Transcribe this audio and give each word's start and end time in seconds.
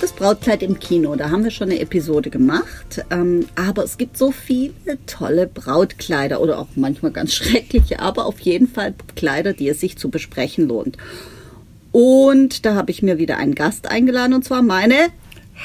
Das 0.00 0.12
Brautkleid 0.12 0.62
im 0.62 0.78
Kino, 0.78 1.16
da 1.16 1.30
haben 1.30 1.42
wir 1.42 1.50
schon 1.50 1.70
eine 1.70 1.80
Episode 1.80 2.30
gemacht. 2.30 3.04
Ähm, 3.10 3.46
aber 3.56 3.82
es 3.82 3.98
gibt 3.98 4.16
so 4.16 4.30
viele 4.30 4.72
tolle 5.06 5.48
Brautkleider 5.48 6.40
oder 6.40 6.60
auch 6.60 6.68
manchmal 6.76 7.10
ganz 7.10 7.34
schreckliche, 7.34 7.98
aber 7.98 8.26
auf 8.26 8.38
jeden 8.40 8.68
Fall 8.68 8.94
Kleider, 9.16 9.54
die 9.54 9.68
es 9.68 9.80
sich 9.80 9.98
zu 9.98 10.08
besprechen 10.08 10.68
lohnt. 10.68 10.96
Und 11.90 12.64
da 12.64 12.74
habe 12.76 12.92
ich 12.92 13.02
mir 13.02 13.18
wieder 13.18 13.38
einen 13.38 13.56
Gast 13.56 13.90
eingeladen 13.90 14.34
und 14.34 14.44
zwar 14.44 14.62
meine 14.62 15.08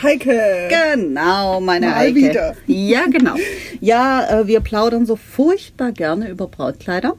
Heike. 0.01 0.69
Genau, 0.95 1.59
meine 1.61 1.87
Mal 1.87 1.95
Heike. 1.95 2.15
wieder. 2.15 2.55
Ja, 2.65 3.05
genau. 3.05 3.35
Ja, 3.81 4.41
äh, 4.41 4.47
wir 4.47 4.61
plaudern 4.61 5.05
so 5.05 5.17
furchtbar 5.17 5.91
gerne 5.91 6.29
über 6.29 6.47
Brautkleider 6.47 7.17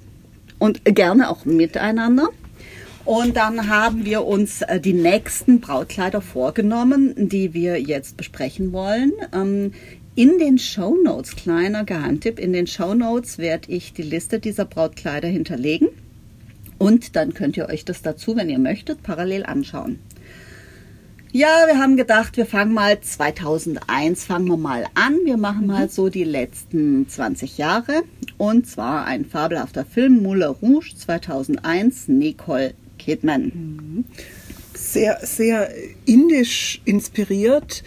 und 0.59 0.83
gerne 0.85 1.29
auch 1.29 1.45
miteinander. 1.45 2.31
Und 3.05 3.37
dann 3.37 3.69
haben 3.69 4.05
wir 4.07 4.25
uns 4.25 4.63
äh, 4.63 4.81
die 4.81 4.95
nächsten 4.95 5.61
Brautkleider 5.61 6.23
vorgenommen, 6.23 7.13
die 7.17 7.53
wir 7.53 7.81
jetzt 7.81 8.17
besprechen 8.17 8.73
wollen. 8.73 9.13
Ähm, 9.33 9.73
in 10.15 10.39
den 10.39 10.59
Show 10.59 10.97
Notes, 11.03 11.37
kleiner 11.37 11.85
Geheimtipp, 11.85 12.39
in 12.39 12.53
den 12.53 12.67
Show 12.67 12.95
Notes 12.95 13.37
werde 13.39 13.71
ich 13.71 13.93
die 13.93 14.03
Liste 14.03 14.39
dieser 14.39 14.65
Brautkleider 14.65 15.29
hinterlegen. 15.29 15.89
Und 16.79 17.15
dann 17.17 17.35
könnt 17.35 17.57
ihr 17.57 17.69
euch 17.69 17.85
das 17.85 18.01
dazu, 18.01 18.37
wenn 18.37 18.49
ihr 18.49 18.59
möchtet, 18.59 19.03
parallel 19.03 19.45
anschauen. 19.45 19.99
Ja, 21.33 21.67
wir 21.67 21.81
haben 21.81 21.97
gedacht, 21.97 22.37
wir 22.37 22.47
fangen 22.47 22.73
mal 22.73 23.01
2001, 23.01 24.25
fangen 24.25 24.47
wir 24.47 24.57
mal 24.57 24.87
an. 24.95 25.19
Wir 25.25 25.37
machen 25.37 25.67
mal 25.67 25.91
so 25.91 26.09
die 26.09 26.25
letzten 26.25 27.09
20 27.09 27.59
Jahre. 27.59 28.03
Und 28.39 28.69
zwar 28.69 29.05
ein 29.05 29.25
fabelhafter 29.25 29.85
Film, 29.85 30.23
Moulin 30.23 30.55
Rouge 30.63 30.95
2001, 30.97 32.07
Nicole 32.07 32.75
Kidman. 33.05 34.05
Sehr, 34.75 35.19
sehr 35.23 35.71
indisch 36.07 36.81
inspiriert. 36.85 37.83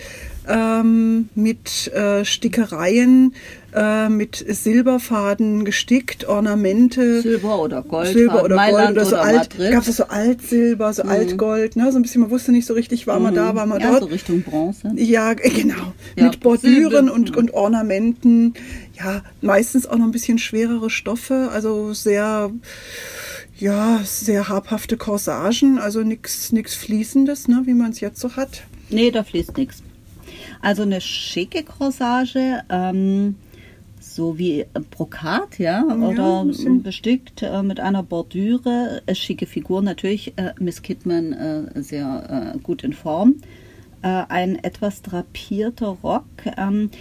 Ähm, 0.49 1.27
mit 1.35 1.91
äh, 1.93 2.23
Stickereien, 2.23 3.33
äh, 3.75 4.07
mit 4.07 4.45
Silberfaden 4.47 5.65
gestickt, 5.65 6.25
Ornamente. 6.25 7.21
Silber 7.21 7.59
oder 7.59 7.81
Gold, 7.81 8.13
Silber 8.13 8.45
oder 8.45 8.55
Mailand 8.55 8.95
Gold 8.95 8.97
oder 8.97 9.05
so 9.05 9.15
oder 9.17 9.23
alt. 9.25 9.57
Madrid. 9.57 9.71
Gab 9.73 9.85
es 9.85 9.97
so 9.97 10.05
Altsilber, 10.05 10.93
so 10.93 11.03
Altgold, 11.03 11.75
ne? 11.75 11.91
So 11.91 11.99
ein 11.99 12.01
bisschen, 12.01 12.21
man 12.21 12.29
wusste 12.29 12.53
nicht 12.53 12.65
so 12.65 12.75
richtig, 12.75 13.07
war 13.07 13.19
man 13.19 13.35
da, 13.35 13.55
war 13.55 13.65
man 13.65 13.81
ja, 13.81 13.89
dort. 13.91 14.03
so 14.03 14.07
Richtung 14.07 14.41
Bronze. 14.41 14.89
Ja, 14.95 15.33
genau. 15.33 15.93
Ja, 16.15 16.23
Mit 16.27 16.39
Bordüren 16.39 16.91
Silber. 16.91 17.13
und, 17.13 17.35
und 17.35 17.53
Ornamenten. 17.53 18.53
Ja, 18.97 19.21
meistens 19.41 19.85
auch 19.85 19.97
noch 19.97 20.05
ein 20.05 20.11
bisschen 20.11 20.39
schwerere 20.39 20.89
Stoffe, 20.89 21.49
also 21.51 21.91
sehr, 21.93 22.51
ja, 23.59 23.99
sehr 24.03 24.49
habhafte 24.49 24.97
Corsagen, 24.97 25.79
also 25.79 26.01
nichts 26.03 26.51
nix 26.51 26.75
Fließendes, 26.75 27.47
ne, 27.47 27.63
wie 27.65 27.73
man 27.73 27.91
es 27.91 27.99
jetzt 27.99 28.19
so 28.19 28.35
hat. 28.35 28.63
Nee, 28.89 29.11
da 29.11 29.23
fließt 29.23 29.57
nichts. 29.57 29.83
Also 30.61 30.83
eine 30.83 31.01
schicke 31.01 31.63
Corsage, 31.63 32.63
ähm, 32.69 33.35
so 33.99 34.37
wie 34.37 34.65
Brokat, 34.91 35.59
ja, 35.59 35.83
oder 35.83 36.45
bisschen. 36.45 36.83
bestickt 36.83 37.43
äh, 37.43 37.63
mit 37.63 37.79
einer 37.79 38.03
Bordüre, 38.03 39.01
äh, 39.05 39.15
schicke 39.15 39.45
Figur 39.45 39.81
natürlich, 39.81 40.33
äh, 40.37 40.53
Miss 40.59 40.81
Kidman 40.81 41.33
äh, 41.33 41.83
sehr 41.83 42.53
äh, 42.55 42.57
gut 42.59 42.83
in 42.83 42.93
Form. 42.93 43.35
Äh, 44.01 44.23
ein 44.29 44.63
etwas 44.63 45.01
drapierter 45.01 45.97
Rock, 46.03 46.25
ähm, 46.57 46.91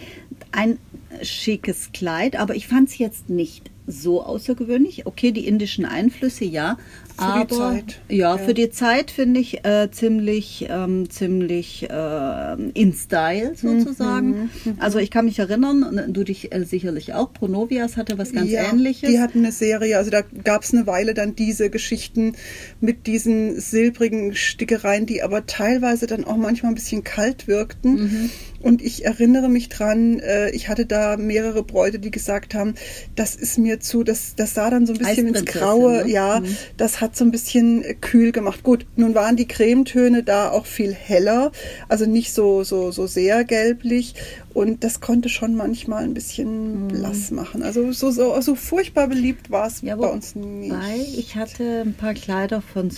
ein 0.53 0.79
schickes 1.23 1.93
Kleid, 1.93 2.37
aber 2.39 2.55
ich 2.55 2.67
fand 2.67 2.89
es 2.89 2.99
jetzt 2.99 3.31
nicht 3.31 3.71
so 3.87 4.23
außergewöhnlich. 4.23 5.07
Okay, 5.07 5.33
die 5.33 5.47
indischen 5.47 5.85
Einflüsse, 5.85 6.45
ja. 6.45 6.77
die 7.19 7.23
aber, 7.23 7.49
Zeit, 7.49 8.01
Ja, 8.09 8.37
ja. 8.37 8.39
für 8.39 8.53
die 8.53 8.71
Zeit 8.71 9.11
finde 9.11 9.41
ich 9.41 9.65
äh, 9.65 9.91
ziemlich, 9.91 10.67
ähm, 10.69 11.09
ziemlich 11.09 11.89
äh, 11.89 12.55
in 12.75 12.93
Style 12.93 13.55
sozusagen. 13.55 14.51
Also 14.79 14.99
ich 14.99 15.11
kann 15.11 15.25
mich 15.25 15.39
erinnern, 15.39 16.13
du 16.13 16.25
dich 16.25 16.53
äh, 16.53 16.65
sicherlich 16.65 17.15
auch, 17.15 17.33
Pronovias 17.33 17.97
hatte 17.97 18.19
was 18.19 18.33
ganz 18.33 18.51
ja, 18.51 18.71
ähnliches. 18.71 19.09
Die 19.09 19.21
hatten 19.21 19.39
eine 19.39 19.53
Serie, 19.53 19.97
also 19.97 20.11
da 20.11 20.23
gab 20.45 20.63
es 20.63 20.75
eine 20.75 20.87
Weile 20.87 21.15
dann 21.15 21.35
diese 21.35 21.71
Geschichten 21.71 22.35
mit 22.81 23.07
diesen 23.07 23.59
silbrigen 23.61 24.35
Stickereien, 24.35 25.07
die 25.07 25.23
aber 25.23 25.47
teilweise 25.47 26.07
dann 26.07 26.25
auch 26.25 26.37
manchmal 26.37 26.73
ein 26.73 26.75
bisschen 26.75 27.05
kalt 27.05 27.49
wirkten. 27.49 27.95
Mhm. 27.95 28.31
Und 28.67 28.83
ich 28.83 29.05
erinnere 29.05 29.49
mich 29.49 29.69
dran, 29.69 30.19
äh, 30.19 30.51
ich 30.51 30.69
hatte 30.69 30.87
da 30.87 31.17
mehrere 31.17 31.63
Bräute, 31.63 32.01
die 32.01 32.11
gesagt 32.11 32.53
haben, 32.53 32.75
das 33.15 33.37
ist 33.37 33.59
mir 33.59 33.79
zu, 33.79 34.03
das, 34.03 34.35
das 34.35 34.55
sah 34.55 34.71
dann 34.71 34.87
so 34.87 34.93
ein 34.93 34.99
bisschen 34.99 35.29
ins 35.29 35.45
Graue, 35.45 36.03
ne? 36.05 36.11
ja, 36.11 36.43
das 36.77 37.01
hat 37.01 37.15
so 37.17 37.25
ein 37.25 37.31
bisschen 37.31 37.85
äh, 37.85 37.95
kühl 37.95 38.33
gemacht. 38.33 38.65
Gut, 38.65 38.85
nun 38.97 39.15
waren 39.15 39.37
die 39.37 39.47
Cremetöne 39.47 40.25
da 40.25 40.51
auch 40.51 40.67
viel 40.67 40.93
heller, 40.93 41.53
also 41.89 42.07
nicht 42.07 42.33
so, 42.33 42.65
so, 42.65 42.91
so 42.91 43.07
sehr 43.07 43.45
gelblich. 43.45 44.17
Und 44.53 44.83
das 44.83 45.01
konnte 45.01 45.29
schon 45.29 45.55
manchmal 45.55 46.03
ein 46.03 46.15
bisschen 46.15 46.89
blass 46.89 47.31
machen. 47.31 47.63
Also 47.63 47.93
so, 47.93 48.11
so, 48.11 48.41
so 48.41 48.55
furchtbar 48.57 49.07
beliebt 49.07 49.51
war 49.51 49.67
es 49.67 49.83
Ja, 49.83 49.95
bei 49.95 50.09
uns 50.09 50.35
nicht. 50.35 50.75
Ich 51.17 51.37
hatte 51.37 51.83
ein 51.85 51.95
paar 51.95 52.15
Kleider 52.15 52.63
von 52.63 52.91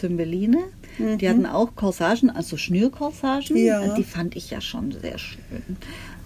Cymbeline. 0.98 1.18
Die 1.18 1.28
hatten 1.28 1.46
auch 1.46 1.74
Corsagen, 1.74 2.30
also 2.30 2.56
Schnürcorsagen. 2.56 3.56
Mhm. 3.56 3.64
Ja. 3.64 3.94
Die 3.94 4.04
fand 4.04 4.36
ich 4.36 4.50
ja 4.50 4.60
schon 4.60 4.92
sehr 4.92 5.18
schön. 5.18 5.38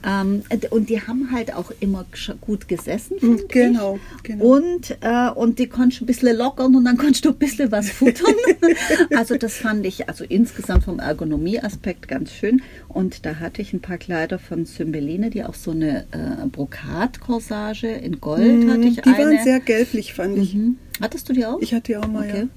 Ähm, 0.04 0.42
und 0.70 0.88
die 0.88 1.00
haben 1.00 1.30
halt 1.30 1.54
auch 1.54 1.70
immer 1.78 2.04
gut 2.40 2.66
gesessen, 2.66 3.18
finde 3.20 3.44
genau, 3.46 4.00
ich. 4.16 4.22
genau. 4.24 4.44
Und, 4.44 4.96
äh, 5.00 5.30
und 5.30 5.60
die 5.60 5.68
konntest 5.68 6.00
du 6.00 6.04
ein 6.04 6.06
bisschen 6.06 6.36
lockern 6.36 6.74
und 6.74 6.84
dann 6.84 6.96
konntest 6.96 7.24
du 7.24 7.28
ein 7.28 7.36
bisschen 7.36 7.70
was 7.70 7.90
futtern. 7.90 8.34
also 9.16 9.36
das 9.36 9.54
fand 9.54 9.86
ich 9.86 10.08
also 10.08 10.24
insgesamt 10.24 10.84
vom 10.84 10.98
Ergonomieaspekt 10.98 12.08
ganz 12.08 12.32
schön. 12.32 12.62
Und 12.92 13.24
da 13.26 13.36
hatte 13.40 13.62
ich 13.62 13.72
ein 13.72 13.80
paar 13.80 13.98
Kleider 13.98 14.38
von 14.38 14.66
Cymbeline, 14.66 15.30
die 15.30 15.44
auch 15.44 15.54
so 15.54 15.70
eine 15.72 16.00
äh, 16.12 16.46
Brokatcorsage 16.50 17.88
in 17.88 18.20
Gold 18.20 18.68
hatte 18.68 18.80
ich 18.82 18.96
Mhm. 18.98 19.02
die 19.02 19.10
eine. 19.10 19.18
waren 19.18 19.44
sehr 19.44 19.60
gelblich, 19.60 20.14
fand 20.14 20.38
ich. 20.38 20.54
Mhm. 20.54 20.76
Hattest 21.00 21.28
du 21.28 21.32
die 21.32 21.44
auch? 21.46 21.58
Ich 21.60 21.72
hatte 21.74 21.92
die 21.92 21.96
auch 21.96 22.06
mal, 22.06 22.28
Okay. 22.28 22.48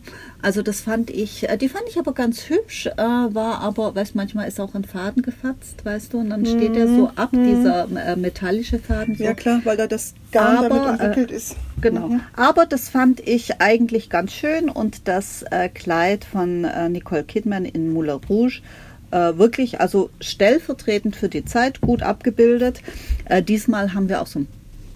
Also 0.41 0.62
das 0.62 0.81
fand 0.81 1.09
ich, 1.09 1.50
äh, 1.50 1.57
die 1.57 1.69
fand 1.69 1.85
ich 1.90 1.97
aber 1.97 2.13
ganz 2.13 2.50
hübsch, 2.50 2.85
äh, 2.85 2.97
war 2.97 3.59
aber, 3.62 3.96
weißt 3.96 4.13
manchmal 4.13 4.47
ist 4.47 4.59
auch 4.59 4.75
ein 4.75 4.84
Faden 4.84 5.23
gefasst, 5.23 5.84
weißt 5.84 6.13
du, 6.13 6.19
und 6.19 6.29
dann 6.29 6.46
steht 6.46 6.75
der 6.75 6.88
so 6.88 7.09
ab, 7.16 7.29
dieser 7.34 7.88
äh, 7.96 8.16
metallische 8.16 8.78
Faden. 8.78 9.16
So. 9.16 9.23
ja. 9.23 9.29
Ja 9.31 9.35
klar, 9.35 9.62
weil 9.63 9.78
da 9.78 9.88
das 9.88 10.13
Garn 10.31 10.57
Aber, 10.57 10.69
damit 10.69 11.00
umwickelt 11.02 11.31
äh, 11.31 11.35
ist. 11.35 11.56
Genau. 11.81 12.09
Mhm. 12.09 12.19
Aber 12.35 12.66
das 12.67 12.90
fand 12.90 13.19
ich 13.22 13.62
eigentlich 13.62 14.09
ganz 14.12 14.34
schön 14.34 14.69
und 14.69 15.07
das 15.07 15.44
äh, 15.50 15.69
Kleid 15.69 16.25
von 16.25 16.66
äh, 16.66 16.90
Nicole 16.90 17.23
Kidman 17.23 17.66
in 17.66 17.91
Moulin 17.91 18.19
Rouge 18.29 18.62
äh, 19.11 19.38
wirklich, 19.38 19.81
also 19.81 20.09
stellvertretend 20.19 21.16
für 21.16 21.29
die 21.29 21.45
Zeit, 21.45 21.81
gut 21.81 22.03
abgebildet. 22.03 22.81
Äh, 23.25 23.43
diesmal 23.43 23.93
haben 23.93 24.09
wir 24.09 24.21
auch 24.21 24.27
so 24.27 24.39
ein 24.39 24.47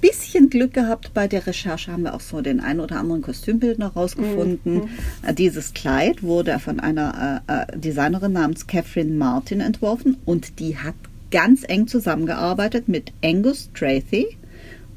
bisschen 0.01 0.49
Glück 0.49 0.73
gehabt 0.73 1.13
bei 1.13 1.27
der 1.27 1.45
Recherche, 1.45 1.91
haben 1.91 2.03
wir 2.03 2.13
auch 2.13 2.21
so 2.21 2.41
den 2.41 2.59
einen 2.59 2.79
oder 2.79 2.97
anderen 2.97 3.21
Kostümbildner 3.21 3.87
rausgefunden. 3.87 4.89
Äh, 5.23 5.33
dieses 5.33 5.73
Kleid 5.73 6.23
wurde 6.23 6.57
von 6.59 6.79
einer 6.79 7.41
äh, 7.47 7.73
äh, 7.73 7.77
Designerin 7.77 8.33
namens 8.33 8.67
Catherine 8.67 9.11
Martin 9.11 9.61
entworfen 9.61 10.17
und 10.25 10.59
die 10.59 10.77
hat 10.77 10.95
ganz 11.31 11.63
eng 11.67 11.87
zusammengearbeitet 11.87 12.87
mit 12.87 13.11
Angus 13.23 13.69
Tracy. 13.73 14.37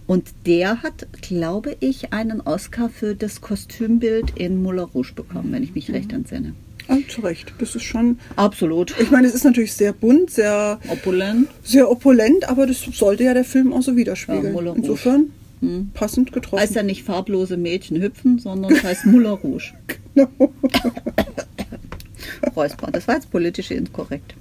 Und 0.06 0.30
der 0.46 0.82
hat, 0.82 1.06
glaube 1.22 1.76
ich, 1.80 2.12
einen 2.12 2.40
Oscar 2.40 2.88
für 2.88 3.14
das 3.14 3.40
Kostümbild 3.40 4.36
in 4.36 4.62
Moulin 4.62 4.84
Rouge 4.84 5.12
bekommen, 5.14 5.52
wenn 5.52 5.62
ich 5.62 5.74
mich 5.74 5.90
recht 5.92 6.12
entsinne. 6.12 6.54
Ah, 6.92 6.98
zu 7.08 7.20
Recht, 7.22 7.52
das 7.58 7.74
ist 7.74 7.84
schon. 7.84 8.18
Absolut. 8.36 8.94
Ich 9.00 9.10
meine, 9.10 9.26
es 9.26 9.34
ist 9.34 9.44
natürlich 9.44 9.72
sehr 9.72 9.92
bunt, 9.92 10.30
sehr, 10.30 10.78
Opulent. 10.88 11.48
sehr 11.62 11.90
opulent, 11.90 12.48
aber 12.48 12.66
das 12.66 12.80
sollte 12.80 13.24
ja 13.24 13.34
der 13.34 13.44
Film 13.44 13.72
auch 13.72 13.82
so 13.82 13.92
Ja, 13.92 13.96
widerspiegeln. 13.96 14.54
Rouge. 14.54 14.74
Insofern 14.76 15.30
Hm. 15.60 15.90
passend 15.94 16.32
getroffen. 16.32 16.60
Heißt 16.60 16.74
ja 16.74 16.82
nicht 16.82 17.04
farblose 17.04 17.56
Mädchen 17.56 18.00
hüpfen, 18.02 18.38
sondern 18.38 18.72
es 18.72 18.82
heißt 18.82 19.06
Moulin 19.06 19.32
Rouge. 19.32 19.72
Räusper. 22.56 22.90
Das 22.90 23.06
war 23.08 23.14
jetzt 23.16 23.30
politisch 23.30 23.70
inkorrekt. 23.70 24.34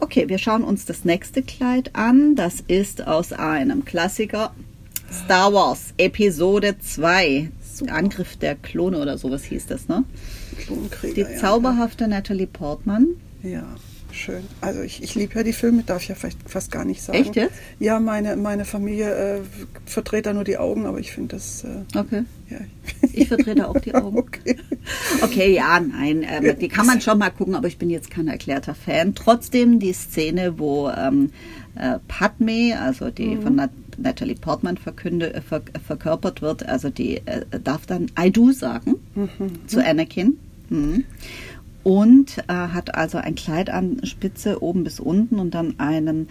Okay, 0.00 0.28
wir 0.28 0.38
schauen 0.38 0.64
uns 0.64 0.84
das 0.84 1.04
nächste 1.04 1.42
Kleid 1.42 1.90
an. 1.94 2.34
Das 2.34 2.56
ist 2.66 3.06
aus 3.06 3.32
einem 3.32 3.84
Klassiker 3.84 4.52
Star 5.12 5.52
Wars 5.52 5.94
Episode 5.98 6.76
2. 6.80 7.50
Angriff 7.88 8.36
der 8.36 8.54
Klone 8.54 9.00
oder 9.00 9.18
sowas 9.18 9.42
hieß 9.44 9.66
das, 9.66 9.88
ne? 9.88 10.04
Klonkrieger, 10.66 11.14
Die 11.14 11.20
ja. 11.32 11.38
zauberhafte 11.38 12.08
Natalie 12.08 12.46
Portman. 12.46 13.06
Ja. 13.42 13.64
schön. 14.12 14.42
Also 14.60 14.82
ich, 14.82 15.02
ich 15.02 15.14
liebe 15.14 15.34
ja 15.34 15.42
die 15.42 15.52
Filme, 15.52 15.82
darf 15.84 16.02
ich 16.02 16.08
ja 16.08 16.14
vielleicht 16.14 16.38
fast 16.48 16.70
gar 16.70 16.84
nicht 16.84 17.02
sagen. 17.02 17.18
Echt 17.18 17.34
jetzt? 17.36 17.54
Ja, 17.80 17.98
meine, 17.98 18.36
meine 18.36 18.64
Familie 18.64 19.10
äh, 19.14 19.40
verdreht 19.86 20.26
da 20.26 20.32
nur 20.34 20.44
die 20.44 20.58
Augen, 20.58 20.86
aber 20.86 20.98
ich 21.00 21.12
finde 21.12 21.36
das. 21.36 21.64
Äh, 21.64 21.98
Okay. 21.98 22.22
ja. 22.50 22.58
Ich 23.12 23.28
vertrete 23.28 23.68
auch 23.68 23.78
die 23.80 23.94
Augen. 23.96 24.18
Okay. 24.18 24.56
Okay, 25.22 25.54
ja, 25.54 25.80
nein, 25.80 26.24
ähm, 26.28 26.58
die 26.58 26.68
kann 26.68 26.86
man 26.86 27.00
schon 27.00 27.18
mal 27.18 27.30
gucken, 27.30 27.54
aber 27.54 27.68
ich 27.68 27.78
bin 27.78 27.88
jetzt 27.90 28.10
kein 28.10 28.28
erklärter 28.28 28.74
Fan. 28.74 29.14
Trotzdem 29.14 29.78
die 29.78 29.92
Szene, 29.92 30.58
wo 30.58 30.88
ähm, 30.90 31.30
äh, 31.74 31.98
Padme, 32.08 32.78
also 32.80 33.10
die 33.10 33.36
von 33.36 33.54
Nat 33.56 33.70
Natalie 33.98 34.34
Portman 34.36 34.78
verkünde, 34.78 35.34
äh, 35.34 35.40
ver 35.42 35.62
verkörpert 35.86 36.40
wird, 36.42 36.66
also 36.66 36.88
die 36.90 37.18
äh, 37.26 37.44
darf 37.62 37.84
dann 37.86 38.10
I 38.18 38.30
do 38.30 38.50
sagen 38.52 38.94
zu 39.66 39.84
Anakin. 39.84 40.38
Mhm. 40.72 41.04
Und 41.84 42.38
äh, 42.48 42.52
hat 42.52 42.94
also 42.94 43.18
ein 43.18 43.34
Kleid 43.34 43.68
an 43.70 44.00
Spitze 44.04 44.62
oben 44.62 44.84
bis 44.84 45.00
unten 45.00 45.38
und 45.38 45.52
dann 45.54 45.74
einen 45.78 46.28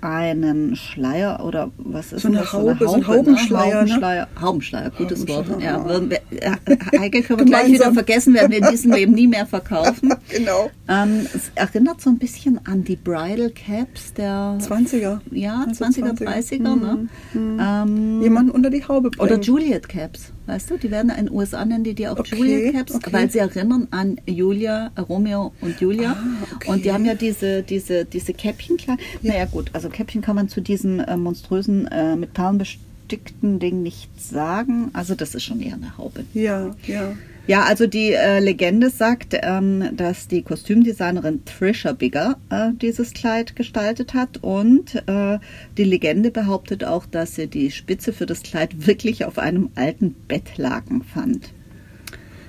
einen 0.00 0.76
Schleier 0.76 1.44
oder 1.44 1.72
was 1.76 2.12
ist 2.12 2.22
So 2.22 2.28
eine 2.28 2.38
das? 2.38 2.52
Haube, 2.52 2.76
so 2.78 2.92
ein 2.94 3.00
ne? 3.00 3.06
Haubenschleier, 3.08 3.64
ne? 3.82 3.90
Haubenschleier, 3.90 4.28
Haubenschleier, 4.40 4.90
gutes 4.96 5.26
Wort. 5.26 5.48
Haubenschleier, 5.48 5.84
Ja, 5.88 5.92
ja. 5.92 6.10
wir, 6.10 6.18
äh, 6.40 6.98
Heike 7.00 7.22
können 7.22 7.40
wir 7.40 7.46
gleich 7.46 7.72
wieder 7.72 7.92
vergessen, 7.92 8.32
werden 8.34 8.52
wir 8.52 8.58
in 8.58 8.70
diesem 8.70 8.92
Leben 8.92 9.12
nie 9.14 9.26
mehr 9.26 9.44
verkaufen. 9.46 10.14
Genau. 10.28 10.70
Ähm, 10.88 11.26
es 11.34 11.50
erinnert 11.56 12.00
so 12.00 12.10
ein 12.10 12.18
bisschen 12.18 12.60
an 12.64 12.84
die 12.84 12.94
Bridal 12.94 13.50
Caps 13.50 14.12
der 14.14 14.58
20er. 14.60 15.18
ja, 15.32 15.64
Also 15.66 15.84
20er, 15.84 16.12
20er. 16.16 16.28
30er. 16.28 16.76
Ne? 16.76 17.08
Ähm, 17.34 18.22
Jemanden 18.22 18.52
unter 18.52 18.70
die 18.70 18.84
Haube 18.86 19.10
bringen. 19.10 19.22
oder 19.32 19.40
Juliet 19.40 19.88
Caps, 19.88 20.32
weißt 20.48 20.70
du? 20.70 20.78
Die 20.78 20.90
werden 20.90 21.10
in 21.10 21.26
den 21.26 21.30
USA 21.30 21.64
nennen 21.64 21.84
die 21.84 21.94
die 21.94 22.08
auch 22.08 22.18
Okay, 22.18 22.36
Juliet 22.36 22.72
Caps, 22.72 22.94
okay. 22.94 23.12
weil 23.12 23.30
sie 23.30 23.38
erinnern 23.38 23.88
an 23.90 24.20
Julia, 24.26 24.90
äh, 24.96 25.00
Romeo 25.00 25.52
und 25.60 25.80
Julia. 25.80 26.12
Ah, 26.12 26.46
okay. 26.56 26.70
Und 26.70 26.84
die 26.84 26.92
haben 26.92 27.04
ja 27.04 27.14
diese, 27.14 27.62
diese, 27.62 28.04
diese 28.04 28.32
Käppchen 28.32 28.76
klar. 28.76 28.96
Naja 29.22 29.44
gut, 29.44 29.70
also 29.74 29.88
Käppchen 29.88 30.22
kann 30.22 30.36
man 30.36 30.48
zu 30.48 30.60
diesem 30.60 31.00
äh, 31.00 31.16
monströsen, 31.16 31.86
äh, 31.88 32.16
mit 32.16 32.32
Perlen 32.32 32.58
bestickten 32.58 33.58
Ding 33.58 33.82
nichts 33.82 34.30
sagen. 34.30 34.90
Also 34.92 35.14
das 35.14 35.34
ist 35.34 35.44
schon 35.44 35.60
eher 35.60 35.74
eine 35.74 35.96
Haube. 35.98 36.24
Ja, 36.34 36.74
ja. 36.86 37.14
Ja, 37.48 37.62
also 37.64 37.86
die 37.86 38.12
äh, 38.12 38.40
Legende 38.40 38.90
sagt, 38.90 39.34
ähm, 39.42 39.96
dass 39.96 40.28
die 40.28 40.42
Kostümdesignerin 40.42 41.46
Trisha 41.46 41.92
Bigger 41.92 42.36
äh, 42.50 42.72
dieses 42.80 43.14
Kleid 43.14 43.56
gestaltet 43.56 44.12
hat 44.12 44.36
und 44.42 44.94
äh, 45.08 45.38
die 45.78 45.84
Legende 45.84 46.30
behauptet 46.30 46.84
auch, 46.84 47.06
dass 47.06 47.36
sie 47.36 47.46
die 47.46 47.70
Spitze 47.70 48.12
für 48.12 48.26
das 48.26 48.42
Kleid 48.42 48.86
wirklich 48.86 49.24
auf 49.24 49.38
einem 49.38 49.70
alten 49.76 50.14
Bettlaken 50.28 51.02
fand. 51.02 51.48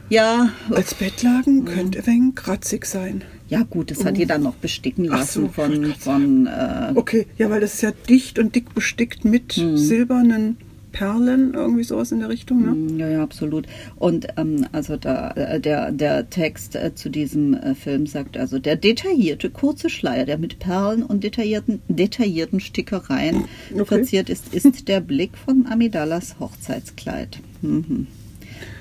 Ja, 0.10 0.50
Als 0.70 0.94
Bettlaken 0.96 1.64
könnte 1.64 2.00
ein 2.00 2.06
wenig 2.06 2.36
kratzig 2.36 2.86
sein. 2.86 3.24
ja 3.48 3.62
gut, 3.64 3.92
das 3.92 4.04
hat 4.04 4.18
die 4.18 4.26
dann 4.26 4.44
noch 4.44 4.56
besticken 4.56 5.06
lassen 5.06 5.44
so, 5.44 5.50
von, 5.50 5.94
von 5.98 6.48
äh, 6.48 6.92
Okay, 6.96 7.26
ja, 7.38 7.50
weil 7.50 7.62
das 7.62 7.76
ist 7.76 7.82
ja 7.84 7.92
dicht 8.10 8.38
und 8.38 8.54
dick 8.54 8.74
bestickt 8.76 9.24
mit 9.24 9.54
Hm. 9.54 9.78
silbernen 9.78 10.58
Perlen, 10.92 11.54
irgendwie 11.54 11.84
sowas 11.84 12.12
in 12.12 12.20
der 12.20 12.30
Richtung, 12.30 12.62
ne? 12.66 12.72
Mm, 12.72 13.00
Ja, 13.00 13.08
ja, 13.10 13.24
absolut. 13.24 13.68
Und 13.96 14.28
ähm, 14.38 14.66
also 14.72 14.98
da, 14.98 15.32
äh, 15.32 15.60
der, 15.60 15.92
der 15.92 16.30
Text 16.30 16.76
äh, 16.76 16.94
zu 16.96 17.10
diesem 17.10 17.54
äh, 17.54 17.76
Film 17.76 18.08
sagt 18.08 18.38
also, 18.38 18.60
der 18.60 18.76
detaillierte 18.76 19.50
kurze 19.50 19.90
Schleier, 19.90 20.26
der 20.26 20.38
mit 20.38 20.60
Perlen 20.60 21.04
und 21.04 21.24
detaillierten, 21.24 21.82
detaillierten 21.88 22.60
Stickereien 22.60 23.46
Okay. 23.74 23.86
verziert 23.86 24.30
ist, 24.30 24.54
ist 24.54 24.88
der 24.88 25.00
Blick 25.02 25.38
von 25.38 25.66
Amidallas 25.68 26.36
Hochzeitskleid. 26.40 27.40
Mhm. 27.62 28.08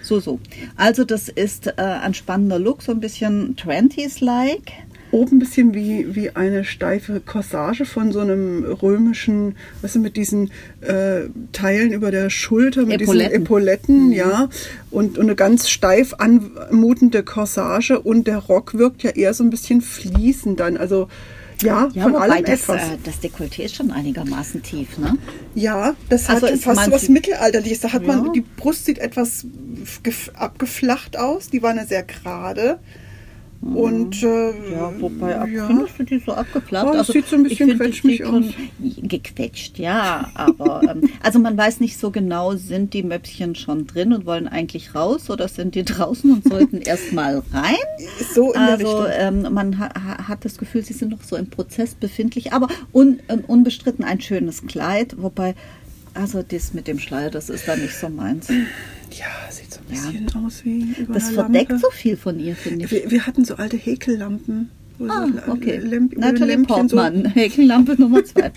So, 0.03 0.21
so. 0.21 0.41
Also 0.77 1.05
das 1.05 1.29
ist 1.29 1.67
äh, 1.67 1.73
ein 1.77 2.15
spannender 2.15 2.59
Look, 2.59 2.83
so 2.83 2.93
ein 2.93 3.01
bisschen 3.01 3.57
20s-like. 3.57 4.73
Oben 5.11 5.37
ein 5.37 5.39
bisschen 5.39 5.75
wie, 5.75 6.15
wie 6.15 6.31
eine 6.37 6.65
steife 6.65 7.21
Corsage 7.21 7.85
von 7.87 8.13
so 8.13 8.21
einem 8.21 8.65
römischen, 8.65 9.57
was 9.81 9.95
du, 9.95 9.99
mit 10.01 10.17
diesen 10.17 10.51
äh, 10.81 11.23
Teilen 11.53 11.93
über 11.93 12.11
der 12.11 12.29
Schulter, 12.31 12.85
mit 12.85 13.01
Epauletten. 13.01 13.31
diesen 13.31 13.43
Epauletten, 13.43 14.13
ja. 14.13 14.49
Und, 14.91 15.17
und 15.19 15.25
eine 15.25 15.35
ganz 15.35 15.69
steif 15.71 16.15
anmutende 16.19 17.23
Corsage. 17.23 17.99
Und 18.01 18.27
der 18.27 18.39
Rock 18.39 18.75
wirkt 18.77 19.03
ja 19.03 19.11
eher 19.11 19.33
so 19.35 19.45
ein 19.45 19.51
bisschen 19.51 19.81
fließend 19.81 20.61
dann. 20.61 20.77
Also 20.77 21.09
ja, 21.63 21.89
Ja, 21.93 22.05
von 22.05 22.15
allem 22.15 22.45
das, 22.45 22.61
etwas. 22.63 22.83
äh, 22.83 22.97
das 23.03 23.21
Dekolleté 23.21 23.63
ist 23.65 23.75
schon 23.75 23.91
einigermaßen 23.91 24.63
tief, 24.63 24.97
ne? 24.99 25.15
Ja, 25.57 25.97
das 26.09 26.29
hat 26.29 26.37
Also 26.43 26.47
ist 26.55 26.63
fast 26.65 26.85
so 26.85 26.93
was 26.93 27.09
Mittelalterliches. 27.09 27.81
Da 27.81 27.93
hat 27.93 28.03
Ja. 28.07 28.15
man, 28.17 28.33
die 28.33 28.43
Brust 28.57 28.85
sieht 28.85 28.99
etwas 28.99 29.45
gef- 30.05 30.33
abgeflacht 30.35 31.17
aus. 31.19 31.49
Die 31.51 31.61
war 31.63 31.71
eine 31.71 31.85
sehr 31.87 32.05
gerade. 32.05 32.79
Und 33.61 34.23
äh, 34.23 34.73
Ja, 34.73 34.93
wobei, 35.01 35.37
ab, 35.37 35.49
ja. 35.49 35.67
findest 35.67 35.99
du 35.99 36.05
die 36.05 36.19
so 36.25 36.33
abgeklappt? 36.33 36.89
Oh, 36.91 36.93
das 36.93 37.09
sieht 37.09 37.27
so 37.27 37.35
ein 37.35 37.43
bisschen 37.43 37.77
quetschmig 37.77 38.19
sieht 38.19 38.27
schon 38.27 38.55
Gequetscht, 39.09 39.79
ja. 39.79 40.31
Aber, 40.35 40.83
ähm, 40.89 41.09
also 41.23 41.39
man 41.41 41.57
weiß 41.57 41.81
nicht 41.81 41.99
so 41.99 42.11
genau, 42.13 42.55
sind 42.55 42.95
die 42.95 43.03
Möpschen 43.03 43.57
schon 43.57 43.87
drin 43.87 44.13
und 44.13 44.27
wollen 44.27 44.47
eigentlich 44.47 44.95
raus 44.95 45.29
oder 45.29 45.49
sind 45.49 45.75
die 45.75 45.85
draußen 45.85 46.33
und 46.33 46.45
sollten 46.49 46.81
erst 46.83 47.13
mal 47.13 47.43
rein? 47.53 47.75
so 48.33 48.53
in 48.53 48.61
Also 48.61 49.03
der 49.05 49.09
Richtung. 49.19 49.45
ähm, 49.47 49.55
man 49.55 49.79
ha 49.79 49.89
ha- 49.95 50.29
hat 50.29 50.45
das 50.45 50.57
Gefühl, 50.57 50.85
sie 50.85 50.93
sind 50.95 51.11
noch 51.11 51.23
so 51.25 51.35
im 51.37 51.51
Prozess 51.51 51.95
befindlich, 51.95 52.53
aber 52.53 52.69
un 52.93 53.19
un 53.29 53.41
unbestritten 53.41 54.05
ein 54.05 54.21
schönes 54.21 54.67
Kleid, 54.67 55.17
wobei, 55.19 55.55
also 56.15 56.43
das 56.43 56.75
mit 56.75 56.87
dem 56.87 56.99
Schleier, 57.01 57.31
das 57.31 57.51
ist 57.51 57.67
da 57.67 57.75
nicht 57.77 57.95
so 57.97 58.09
meins. 58.09 58.49
Ja, 58.49 59.27
ein 59.49 59.68
bisschen 59.89 60.29
aus 60.45 60.65
wie 60.65 60.95
über 60.99 61.15
Das 61.15 61.31
verdeckt 61.31 61.71
Lampe. 61.71 61.85
so 61.87 61.91
viel 61.91 62.17
von 62.17 62.39
ihr, 62.39 62.55
finde 62.57 62.85
ich. 62.85 62.91
Wir, 62.91 63.11
wir 63.11 63.27
hatten 63.27 63.45
so 63.45 63.57
alte 63.57 63.77
Häkellampen. 63.77 64.71
so 64.99 65.07
Ah, 65.09 65.27
okay. 65.49 65.79
Lämp- 65.79 66.19
Natalie 66.19 66.55
Lämpchen 66.57 66.89
so- 66.89 66.97
Portman, 66.97 67.25
Häkellampe 67.35 67.93
Nummer 68.01 68.25
zwei. 68.25 68.51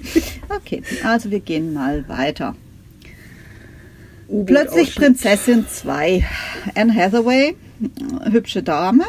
Okay, 0.50 0.81
also 1.04 1.31
wir 1.31 1.39
gehen 1.39 1.74
mal 1.74 2.07
weiter. 2.07 2.56
Plötzlich. 4.45 4.95
Prinzessin 4.95 5.66
2. 5.68 6.24
Anne 6.75 6.95
Hathaway, 6.95 7.56
hübsche 8.31 8.63
Dame, 8.63 9.04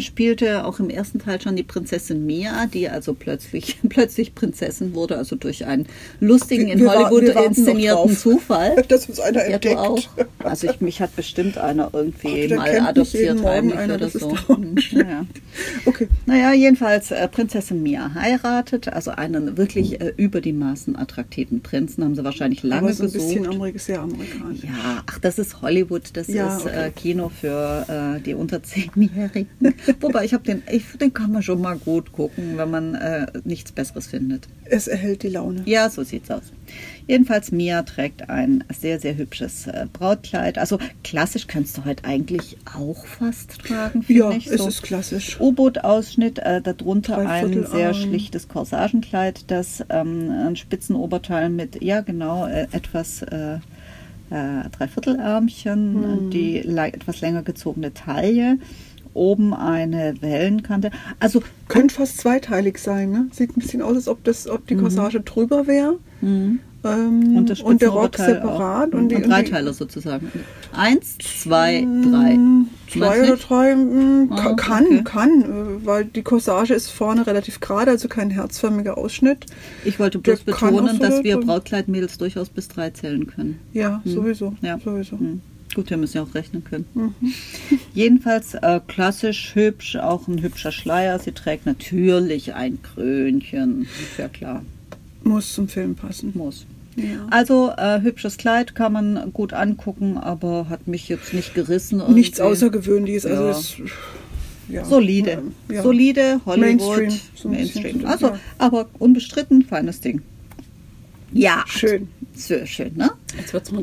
spielte 0.00 0.64
auch 0.64 0.78
im 0.80 0.90
ersten 0.90 1.18
Teil 1.18 1.40
schon 1.40 1.56
die 1.56 1.62
Prinzessin 1.62 2.24
Mia, 2.26 2.66
die 2.66 2.88
also 2.88 3.14
plötzlich, 3.14 3.78
plötzlich 3.88 4.34
Prinzessin 4.34 4.94
wurde, 4.94 5.16
also 5.16 5.36
durch 5.36 5.66
einen 5.66 5.86
lustigen, 6.20 6.68
in 6.68 6.80
wir 6.80 6.90
Hollywood 6.90 7.34
noch 7.34 7.44
inszenierten. 7.46 8.16
Zufall. 8.16 8.82
Dass 8.88 9.06
uns 9.08 9.20
einer 9.20 9.44
entdeckt. 9.44 9.76
auch. 9.76 10.00
Also 10.42 10.68
ich, 10.68 10.80
mich 10.80 11.00
hat 11.00 11.14
bestimmt 11.16 11.58
einer 11.58 11.90
irgendwie 11.92 12.48
Ach, 12.52 12.56
mal 12.56 12.80
adoptiert 12.80 13.42
heimlich 13.44 13.76
einer, 13.78 13.94
oder 13.94 14.04
das 14.04 14.14
ist 14.14 14.22
so. 14.22 14.36
Hm, 14.48 14.76
ja. 14.92 15.24
Okay. 15.84 16.08
Naja, 16.26 16.52
jedenfalls 16.52 17.10
äh, 17.10 17.28
Prinzessin 17.28 17.82
Mia 17.82 18.14
heiratet, 18.14 18.88
also 18.88 19.10
einen 19.10 19.56
wirklich 19.56 20.00
äh, 20.00 20.12
über 20.16 20.40
die 20.40 20.52
Maßen 20.52 20.96
attraktiven 20.96 21.60
Prinzen 21.62 22.04
haben 22.04 22.14
sie 22.14 22.24
wahrscheinlich 22.24 22.62
lange 22.62 22.82
Aber 22.82 22.92
so 22.92 23.04
ein 23.04 23.12
gesucht. 23.12 23.28
bisschen 23.28 23.46
Amerik 23.46 23.80
sehr 23.80 24.00
amerikanisch. 24.00 24.62
Ja, 24.64 25.02
ach, 25.06 25.18
das 25.18 25.38
ist 25.38 25.62
Hollywood, 25.62 26.10
das 26.14 26.28
Ja, 26.28 26.56
ist 26.56 26.66
okay. 26.66 26.86
äh, 26.86 26.90
Kino 26.90 27.28
für 27.28 28.16
äh, 28.18 28.20
die 28.20 28.34
unter 28.34 28.62
zehnjährigen. 28.94 29.48
Wobei 30.00 30.24
ich 30.24 30.34
habe 30.34 30.44
den, 30.44 30.62
ich, 30.70 30.84
den 31.00 31.12
kann 31.12 31.32
man 31.32 31.42
schon 31.42 31.60
mal 31.60 31.76
gut 31.76 32.12
gucken, 32.12 32.56
wenn 32.56 32.70
man 32.70 32.94
äh, 32.94 33.26
nichts 33.44 33.72
Besseres 33.72 34.06
findet. 34.08 34.48
Es 34.64 34.86
erhält 34.88 35.22
die 35.22 35.28
Laune. 35.28 35.62
Ja, 35.64 35.88
so 35.88 36.02
sieht's 36.02 36.30
aus. 36.30 36.42
Jedenfalls 37.06 37.52
Mia 37.52 37.82
trägt 37.82 38.28
ein 38.28 38.64
sehr, 38.78 39.00
sehr 39.00 39.16
hübsches 39.16 39.66
äh, 39.66 39.86
Brautkleid. 39.92 40.58
Also 40.58 40.78
klassisch 41.02 41.46
kannst 41.46 41.78
du 41.78 41.84
heute 41.86 42.04
eigentlich 42.04 42.58
auch 42.76 43.06
fast 43.06 43.58
tragen, 43.60 44.02
finde 44.02 44.20
Ja, 44.20 44.30
ich. 44.32 44.46
es 44.46 44.58
So 44.58 44.68
ist 44.68 44.82
klassisch. 44.82 45.40
U-Boot-Ausschnitt, 45.40 46.38
äh, 46.40 46.60
darunter 46.60 47.18
ein 47.18 47.64
sehr 47.66 47.94
schlichtes 47.94 48.48
Corsagenkleid, 48.48 49.50
das 49.50 49.82
ähm, 49.88 50.30
ein 50.30 50.56
Spitzenoberteil 50.56 51.48
mit, 51.48 51.82
ja 51.82 52.02
genau, 52.02 52.46
äh, 52.46 52.66
etwas 52.72 53.22
äh, 54.30 54.68
Dreiviertelärmchen, 54.70 56.02
Hm. 56.02 56.30
die 56.30 56.58
etwas 56.58 57.20
länger 57.20 57.42
gezogene 57.42 57.94
Taille, 57.94 58.58
oben 59.14 59.54
eine 59.54 60.14
Wellenkante. 60.20 60.90
Also 61.18 61.42
Könnte 61.68 61.94
fast 61.94 62.18
zweiteilig 62.18 62.78
sein, 62.78 63.10
ne? 63.10 63.26
Sieht 63.32 63.56
ein 63.56 63.60
bisschen 63.60 63.82
aus, 63.82 63.96
als 63.96 64.08
ob, 64.08 64.22
das, 64.24 64.48
ob 64.48 64.66
die 64.66 64.74
Corsage 64.76 65.20
drüber 65.20 65.66
wäre. 65.66 65.98
Ähm, 66.84 67.36
und, 67.36 67.50
das 67.50 67.60
und 67.60 67.82
der 67.82 67.88
Rock 67.88 68.16
separat. 68.16 68.94
Und, 68.94 69.08
die, 69.08 69.16
und 69.16 69.24
die- 69.24 69.28
Dreiteiler 69.28 69.72
sozusagen. 69.72 70.30
Eins, 70.72 71.18
zwei, 71.18 71.80
drei. 71.80 72.36
Mm, 72.36 72.68
Zwei 72.90 73.22
oder 73.24 73.36
drei, 73.36 73.74
mm, 73.74 74.28
Ah, 74.32 74.36
ka- 74.36 74.54
kann, 74.54 74.84
okay. 74.86 75.02
kann, 75.04 75.42
äh, 75.42 75.86
weil 75.86 76.04
die 76.04 76.22
Corsage 76.22 76.72
ist 76.74 76.90
vorne 76.90 77.26
relativ 77.26 77.60
gerade, 77.60 77.90
also 77.90 78.06
kein 78.08 78.30
herzförmiger 78.30 78.96
Ausschnitt. 78.96 79.46
Ich 79.84 79.98
wollte 79.98 80.18
bloß 80.18 80.44
Der 80.44 80.52
betonen, 80.52 80.98
dass 80.98 81.16
da 81.18 81.24
wir. 81.24 81.38
Brautkleidmädels 81.40 82.16
durchaus 82.18 82.48
bis 82.48 82.68
drei 82.68 82.90
zählen 82.90 83.26
können. 83.26 83.58
Ja, 83.72 84.00
sowieso. 84.04 84.54
Ja. 84.62 84.78
sowieso. 84.82 85.18
Hm. 85.18 85.40
Gut, 85.74 85.90
wir 85.90 85.96
müssen 85.98 86.16
ja 86.16 86.22
auch 86.22 86.34
rechnen 86.34 86.64
können. 86.64 86.86
Mhm. 86.94 87.14
Jedenfalls 87.94 88.54
äh, 88.54 88.80
klassisch 88.86 89.54
hübsch, 89.54 89.96
auch 89.96 90.26
ein 90.28 90.40
hübscher 90.42 90.72
Schleier. 90.72 91.18
Sie 91.18 91.32
trägt 91.32 91.66
natürlich 91.66 92.54
ein 92.54 92.78
Krönchen. 92.82 93.82
Ist 93.82 94.18
ja 94.18 94.28
klar, 94.28 94.62
Muss 95.28 95.52
zum 95.54 95.68
Film 95.68 95.94
passen. 95.94 96.32
muss. 96.34 96.66
Ja. 96.96 97.26
Also 97.30 97.70
äh, 97.76 98.00
hübsches 98.02 98.36
Kleid 98.38 98.74
kann 98.74 98.92
man 98.92 99.32
gut 99.32 99.52
angucken, 99.52 100.18
aber 100.18 100.68
hat 100.68 100.88
mich 100.88 101.08
jetzt 101.08 101.32
nicht 101.32 101.54
gerissen. 101.54 102.02
Nichts 102.12 102.38
irgendwie. 102.38 102.52
Außergewöhnliches. 102.54 103.24
Also 103.26 103.44
Ja. 103.44 103.50
es, 103.50 103.76
ja. 104.68 104.84
Solide. 104.84 105.42
Solide 105.82 106.40
Hollywood. 106.44 106.58
Mainstream, 106.98 107.20
so 107.34 107.48
Mainstream. 107.48 108.04
Also, 108.04 108.32
aber 108.58 108.88
unbestritten, 108.98 109.62
feines 109.64 110.00
Ding. 110.00 110.22
Ja. 111.32 111.62
Schön. 111.68 112.08
Schön, 112.38 112.92
ne? 112.94 113.10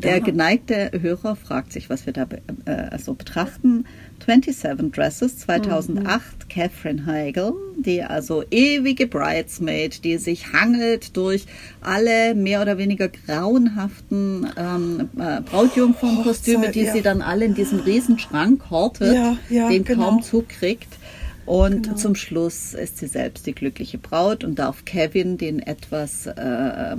Der 0.02 0.20
geneigte 0.20 0.90
Hörer 0.98 1.36
fragt 1.36 1.72
sich, 1.72 1.90
was 1.90 2.06
wir 2.06 2.14
da 2.14 2.26
äh, 2.64 2.98
so 2.98 3.12
betrachten. 3.14 3.84
27 4.24 4.92
Dresses 4.92 5.38
2008, 5.40 6.48
Catherine 6.48 7.04
Heigl, 7.06 7.52
die 7.76 8.02
also 8.02 8.42
ewige 8.50 9.06
Bridesmaid, 9.06 10.04
die 10.04 10.16
sich 10.16 10.52
hangelt 10.52 11.16
durch 11.16 11.46
alle 11.82 12.34
mehr 12.34 12.62
oder 12.62 12.78
weniger 12.78 13.08
grauenhaften 13.08 14.48
ähm, 14.56 15.10
äh, 15.18 15.42
Brautjungfernkostüme, 15.42 16.70
die 16.70 16.84
ja. 16.84 16.92
sie 16.92 17.02
dann 17.02 17.20
alle 17.20 17.44
in 17.44 17.54
diesem 17.54 17.80
riesen 17.80 18.18
Schrank 18.18 18.70
hortet, 18.70 19.14
Ja, 19.14 19.36
ja, 19.50 19.68
den 19.68 19.84
genau. 19.84 20.04
kaum 20.04 20.22
zukriegt. 20.22 20.88
Und 21.46 21.84
Genau. 21.84 21.96
zum 21.96 22.14
Schluss 22.14 22.74
ist 22.74 22.98
sie 22.98 23.06
selbst 23.06 23.46
die 23.46 23.54
glückliche 23.54 23.98
Braut 23.98 24.44
und 24.44 24.58
darf 24.58 24.84
Kevin, 24.84 25.38
den 25.38 25.60
etwas 25.60 26.26
äh, 26.26 26.96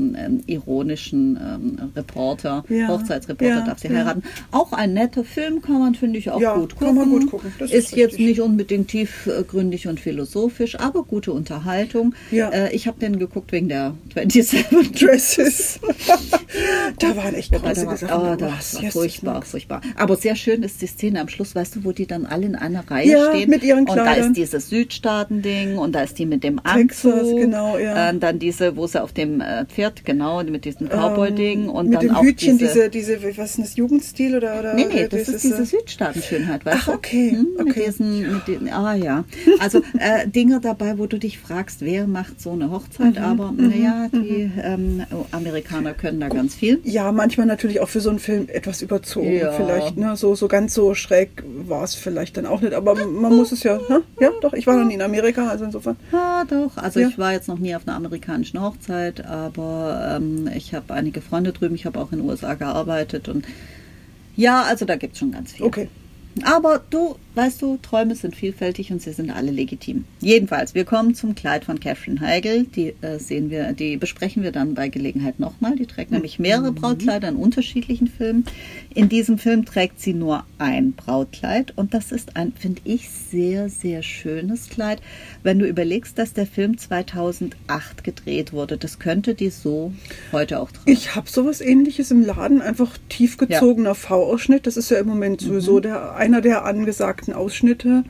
ironischen 0.48 1.38
ähm, 1.42 1.92
Reporter, 1.96 2.64
Ja, 2.70 2.88
Hochzeitsreporter, 2.88 3.50
ja, 3.60 3.66
darf 3.66 3.80
sie 3.80 3.88
ja. 3.90 3.96
heiraten. 3.96 4.24
Auch 4.52 4.74
ein 4.74 4.94
netter 4.94 5.24
Film 5.24 5.62
kann 5.62 5.80
man, 5.80 5.96
finde 5.96 6.20
ich, 6.20 6.30
auch 6.32 6.40
gut 6.56 6.76
gucken. 6.76 6.88
kann 6.88 6.96
man 6.96 7.10
gut 7.10 7.30
gucken, 7.32 7.54
das 7.60 7.72
ist 7.72 7.88
ist 7.92 7.96
jetzt 7.96 8.20
nicht 8.20 8.40
unbedingt 8.42 8.88
tiefgründig 8.90 9.88
und 9.88 10.00
philosophisch, 10.00 10.80
aber 10.80 11.04
gute 11.04 11.32
Unterhaltung. 11.34 12.16
Ja. 12.32 12.50
Äh, 12.50 12.74
ich 12.76 12.88
habe 12.88 13.00
den 13.00 13.20
geguckt 13.20 13.52
wegen 13.52 13.68
der 13.70 13.96
27 14.16 14.92
Dresses. 15.00 15.80
da 17.00 17.16
waren 17.16 17.34
echt 17.36 17.52
Ja, 17.52 17.60
da 17.60 17.86
war, 17.86 17.98
Sachen. 17.98 18.22
oh, 18.32 18.36
das 18.36 18.76
war 18.76 18.84
Yes, 18.84 18.94
furchtbar, 18.94 19.34
Max. 19.36 19.52
furchtbar. 19.52 19.82
Aber 19.96 20.16
sehr 20.16 20.36
schön 20.36 20.64
ist 20.64 20.82
die 20.82 20.88
Szene 20.88 21.22
am 21.22 21.28
Schluss, 21.28 21.56
weißt 21.56 21.78
du, 21.78 21.84
wo 21.84 21.92
die 21.92 22.06
dann 22.08 22.26
alle 22.26 22.46
in 22.46 22.56
einer 22.56 22.90
Reihe 22.90 23.12
Ja, 23.12 23.30
stehen. 23.34 23.50
mit 23.50 23.64
ihren 23.64 23.86
Kleidern. 23.86 24.34
Dieses 24.38 24.70
Südstaaten-Ding 24.70 25.78
und 25.78 25.94
da 25.94 26.02
ist 26.02 26.18
die 26.20 26.26
mit 26.26 26.44
dem 26.44 26.60
Anzug. 26.64 27.14
Texas, 27.14 27.36
genau, 27.36 27.78
ja. 27.78 28.10
Äh, 28.10 28.18
dann 28.18 28.40
diese, 28.40 28.76
wo 28.78 28.88
sie 28.88 29.02
auf 29.02 29.14
dem 29.14 29.42
äh, 29.42 29.66
Pferd, 29.66 30.06
genau, 30.06 30.44
mit 30.44 30.66
diesem 30.66 30.88
Cowboy-Ding. 30.90 31.70
und 31.70 31.86
Ähm, 31.86 31.90
mit 31.92 32.00
dann 32.02 32.08
dem 32.08 32.16
auch 32.16 32.24
Hütchen, 32.24 32.58
diese, 32.58 32.90
diese, 32.90 33.18
diese, 33.20 33.38
was 33.38 33.52
ist 33.58 33.60
das, 33.60 33.76
Jugendstil 33.76 34.36
oder? 34.38 34.60
oder 34.60 34.74
Nee, 34.76 34.86
nee, 34.90 35.00
oder 35.06 35.18
das 35.18 35.28
ist 35.30 35.44
diese 35.44 35.66
Südstaaten-Schönheit, 35.66 36.66
weißt 36.66 36.78
Ach, 36.82 36.86
du? 36.88 36.92
okay, 36.94 37.32
Hm, 37.32 37.48
Mit 37.58 37.68
okay. 37.70 37.84
diesen, 37.88 38.34
mit 38.34 38.48
den, 38.48 38.70
ah 38.72 38.94
ja. 38.96 39.24
Also 39.60 39.80
äh, 40.00 40.28
Dinge 40.28 40.60
dabei, 40.62 40.98
wo 40.98 41.06
du 41.08 41.18
dich 41.18 41.40
fragst, 41.40 41.82
wer 41.82 42.08
macht 42.08 42.40
so 42.42 42.52
eine 42.52 42.72
Hochzeit, 42.72 43.16
Mhm, 43.16 43.24
aber 43.24 43.54
naja, 43.56 44.08
die 44.14 44.52
ähm, 44.62 45.04
Amerikaner 45.32 45.94
können 45.94 46.20
da 46.20 46.28
ganz 46.30 46.56
viel. 46.56 46.80
Ja, 46.84 47.12
manchmal 47.12 47.48
natürlich 47.48 47.80
auch 47.80 47.90
für 47.90 48.02
so 48.02 48.10
einen 48.10 48.20
Film 48.20 48.48
etwas 48.52 48.82
überzogen. 48.82 49.34
Ja. 49.34 49.52
Vielleicht, 49.54 49.98
ne? 49.98 50.16
So, 50.16 50.36
so 50.36 50.48
ganz 50.48 50.74
so 50.74 50.94
schräg 50.94 51.44
war 51.68 51.84
es 51.84 51.96
vielleicht 51.96 52.38
dann 52.38 52.46
auch 52.46 52.62
nicht. 52.62 52.74
Aber 52.74 52.96
man 53.06 53.36
muss 53.36 53.52
es 53.52 53.64
ja, 53.64 53.78
ne? 53.90 54.04
Ja, 54.20 54.27
doch, 54.42 54.54
ich 54.54 54.66
war 54.68 54.78
noch 54.78 54.86
nie 54.86 54.94
in 54.96 55.02
Amerika, 55.02 55.48
also 55.48 55.66
insofern. 55.66 55.98
Ja, 56.12 56.44
doch. 56.46 56.78
Also 56.78 57.00
Ja. 57.00 57.08
ich 57.10 57.18
war 57.18 57.32
jetzt 57.34 57.48
noch 57.48 57.60
nie 57.60 57.76
auf 57.76 57.88
einer 57.88 57.96
amerikanischen 57.98 58.62
Hochzeit, 58.62 59.26
aber 59.26 60.16
ähm, 60.18 60.50
ich 60.56 60.74
habe 60.74 60.94
einige 60.94 61.22
Freunde 61.22 61.52
drüben. 61.54 61.76
Ich 61.76 61.86
habe 61.86 62.00
auch 62.00 62.12
in 62.12 62.20
den 62.20 62.30
USA 62.30 62.54
gearbeitet 62.56 63.28
und 63.30 63.46
ja, 64.36 64.62
also 64.64 64.86
da 64.86 64.96
gibt 64.96 65.14
es 65.14 65.20
schon 65.20 65.32
ganz 65.32 65.52
viel. 65.54 65.66
Okay. 65.66 65.90
Aber 66.46 66.82
du, 66.90 67.16
weißt 67.36 67.62
du, 67.62 67.78
Träume 67.82 68.16
sind 68.16 68.36
vielfältig 68.36 68.92
und 68.92 69.02
sie 69.02 69.14
sind 69.14 69.30
alle 69.32 69.52
legitim. 69.52 70.06
Jedenfalls, 70.20 70.76
wir 70.76 70.86
kommen 70.86 71.16
zum 71.16 71.36
Kleid 71.36 71.66
von 71.66 71.80
Catherine 71.80 72.20
Heigl. 72.20 72.64
Die 72.64 72.94
äh, 73.02 73.20
sehen 73.20 73.50
wir, 73.50 73.74
die 73.74 73.98
besprechen 73.98 74.44
wir 74.44 74.52
dann 74.52 74.74
bei 74.74 74.90
Gelegenheit 74.90 75.40
nochmal. 75.40 75.76
Die 75.76 75.86
trägt 75.86 76.12
nämlich 76.12 76.40
mehrere 76.40 76.72
Brautkleider 76.72 77.30
in 77.30 77.36
unterschiedlichen 77.36 78.08
Filmen. 78.08 78.46
In 78.94 79.10
diesem 79.10 79.38
Film 79.38 79.66
trägt 79.66 80.00
sie 80.02 80.14
nur 80.14 80.44
ein 80.58 80.94
Brautkleid 80.94 81.74
und 81.76 81.94
das 81.94 82.12
ist 82.12 82.36
ein, 82.36 82.54
finde 82.54 82.82
ich, 82.84 83.10
sehr, 83.10 83.70
sehr 83.70 84.04
schönes 84.04 84.70
Kleid. 84.70 85.02
Wenn 85.44 85.60
du 85.60 85.66
überlegst, 85.68 86.18
dass 86.18 86.34
der 86.34 86.48
Film 86.48 86.78
2008 86.78 88.04
gedreht 88.04 88.54
wurde, 88.54 88.78
das 88.78 89.00
könnte 89.00 89.34
die 89.36 89.50
so 89.50 89.94
heute 90.32 90.60
auch 90.60 90.72
tragen. 90.72 90.92
Ich 90.92 91.16
habe 91.16 91.30
sowas 91.30 91.62
ähnliches 91.62 92.12
im 92.12 92.26
Laden, 92.26 92.62
einfach 92.62 92.98
tiefgezogener 93.10 93.96
V-Ausschnitt. 93.96 94.66
Das 94.68 94.78
ist 94.78 94.90
ja 94.92 94.98
im 95.00 95.08
Moment 95.08 95.42
Mhm. 95.42 95.46
sowieso 95.48 95.80
der, 95.80 96.16
einer 96.28 96.42
der 96.42 96.66
angesagten 96.66 97.34
Ausschnitte. 97.34 98.04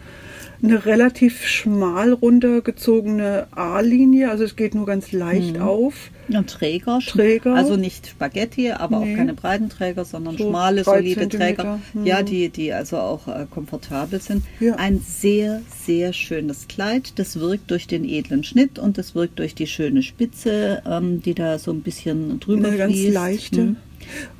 Eine 0.63 0.87
relativ 0.87 1.45
schmal 1.45 2.13
runtergezogene 2.13 3.45
A-Linie, 3.51 4.31
also 4.31 4.43
es 4.43 4.55
geht 4.55 4.73
nur 4.73 4.87
ganz 4.87 5.11
leicht 5.11 5.59
auf. 5.59 6.09
Und 6.29 6.49
Träger, 6.49 6.97
Träger. 7.05 7.53
also 7.53 7.75
nicht 7.77 8.07
Spaghetti, 8.07 8.71
aber 8.71 8.99
Nee. 8.99 9.13
auch 9.13 9.17
keine 9.17 9.33
breiten 9.35 9.69
Träger, 9.69 10.03
sondern 10.03 10.35
So 10.35 10.49
schmale, 10.49 10.83
solide 10.83 11.21
Zentimeter. 11.21 11.55
Träger. 11.63 11.79
Mhm. 11.93 12.05
Ja, 12.07 12.23
die, 12.23 12.49
die 12.49 12.73
also 12.73 12.97
auch 12.97 13.27
äh, 13.27 13.45
komfortabel 13.49 14.19
sind. 14.19 14.43
Ja. 14.59 14.75
Ein 14.77 14.99
sehr, 14.99 15.61
sehr 15.85 16.11
schönes 16.11 16.67
Kleid. 16.67 17.13
Das 17.19 17.39
wirkt 17.39 17.69
durch 17.69 17.85
den 17.85 18.03
edlen 18.03 18.43
Schnitt 18.43 18.79
und 18.79 18.97
das 18.97 19.13
wirkt 19.13 19.37
durch 19.37 19.53
die 19.53 19.67
schöne 19.67 20.01
Spitze, 20.01 20.81
ähm, 20.89 21.21
die 21.21 21.35
da 21.35 21.59
so 21.59 21.71
ein 21.71 21.81
bisschen 21.81 22.39
drüber 22.39 22.69
Eine 22.69 22.77
ganz 22.77 22.93
fließt. 22.93 23.13
leichte. 23.13 23.61
Mhm. 23.61 23.75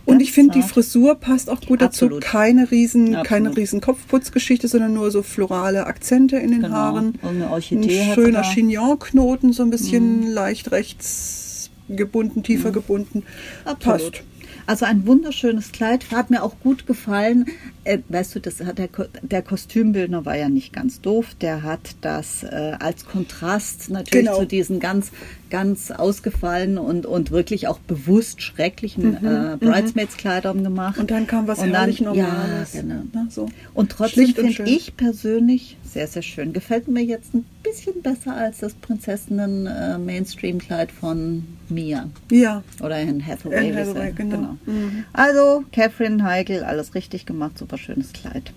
Und 0.05 0.21
ich 0.21 0.31
finde, 0.31 0.53
die. 0.53 0.62
Frisur 0.62 1.15
passt 1.15 1.50
auch 1.50 1.59
gut 1.62 1.81
dazu. 1.81 2.05
Absolut. 2.05 2.24
Keine 2.24 2.71
riesen, 2.71 3.07
Absolut. 3.15 3.27
keine 3.27 3.57
riesen 3.57 3.81
Kopfputzgeschichte, 3.81 4.67
sondern 4.67 4.93
nur 4.93 5.12
so 5.12 5.21
florale 5.21 5.86
Akzente 5.86 6.38
in 6.38 6.51
den 6.51 6.62
Genau. 6.62 6.74
Haaren. 6.75 7.13
Und 7.21 7.29
eine 7.29 7.50
Orchidee 7.50 8.01
Ein 8.01 8.13
schöner. 8.15 8.41
Chignon-Knoten, 8.43 9.51
so 9.53 9.63
ein 9.63 9.69
bisschen 9.69 10.27
leicht 10.27 10.71
rechts 10.71 11.69
gebunden, 11.89 12.43
tiefer 12.43 12.71
gebunden. 12.71 13.19
Mhm. 13.19 13.69
Absolut. 13.69 14.12
Passt. 14.13 14.24
Also 14.67 14.86
ein 14.86 15.07
wunderschönes 15.07 15.71
Kleid, 15.71 16.12
hat 16.12 16.29
mir 16.29 16.43
auch 16.43 16.59
gut 16.59 16.86
gefallen. 16.86 17.45
Äh, 17.86 18.00
weißt 18.09 18.36
du, 18.36 18.39
das 18.41 18.59
hat 18.65 18.77
der, 18.79 18.89
der 19.21 19.41
Kostümbildner 19.41 20.25
war 20.25 20.36
ja 20.36 20.50
nicht 20.50 20.74
ganz 20.74 21.00
doof. 21.00 21.36
Der 21.39 21.63
hat 21.63 21.95
das 22.01 22.43
äh, 22.43 22.74
als 22.79 23.05
Kontrast 23.05 23.89
natürlich 23.89 24.25
Genau. 24.25 24.39
zu 24.39 24.45
diesen 24.45 24.79
ganz, 24.81 25.12
ganz 25.50 25.89
ausgefallenen 25.89 26.77
und, 26.79 27.05
und 27.05 27.31
wirklich 27.31 27.67
auch 27.69 27.79
bewusst 27.79 28.41
schrecklichen 28.41 29.15
äh, 29.25 29.55
Bridesmaids-Kleidern 29.57 30.63
gemacht. 30.63 30.97
Mhm, 30.97 31.01
Und 31.01 31.12
dann 31.12 31.27
kam 31.27 31.47
was 31.47 31.59
Und 31.59 31.71
dann- 31.71 31.95
Normales. 32.01 32.74
Ja, 32.74 32.81
genau. 32.81 32.95
Ne, 33.13 33.27
so. 33.29 33.47
Und 33.74 33.91
trotzdem 33.91 34.36
finde 34.36 34.63
ich 34.63 34.97
persönlich 34.97 35.77
sehr, 35.97 36.07
sehr 36.07 36.21
schön. 36.21 36.53
Gefällt 36.53 36.87
mir 36.87 37.03
jetzt 37.03 37.33
ein 37.33 37.43
bisschen 37.63 38.03
besser 38.03 38.35
als 38.37 38.59
das 38.59 38.75
Prinzessinnen-Mainstream-Kleid 38.75 40.91
von 40.91 41.43
Mia. 41.69 42.07
Ja, 42.31 42.61
Oder 42.83 42.97
Anne 42.97 43.25
Hathaway. 43.25 43.71
Sie- 43.73 43.79
Hathaway, 43.79 44.11
genau. 44.11 44.57
Mhm. 44.67 45.05
Also, 45.13 45.63
Catherine 45.71 46.23
Heigl, 46.23 46.63
alles 46.63 46.93
richtig 46.93 47.25
gemacht, 47.25 47.57
super 47.57 47.79
schönes 47.79 48.13
Kleid. 48.13 48.53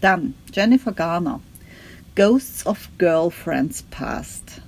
Dann 0.00 0.34
Jennifer 0.52 0.92
Garner, 0.92 1.40
Ghosts 2.14 2.64
of 2.66 2.88
Girlfriends 2.98 3.82
Past. 3.90 4.60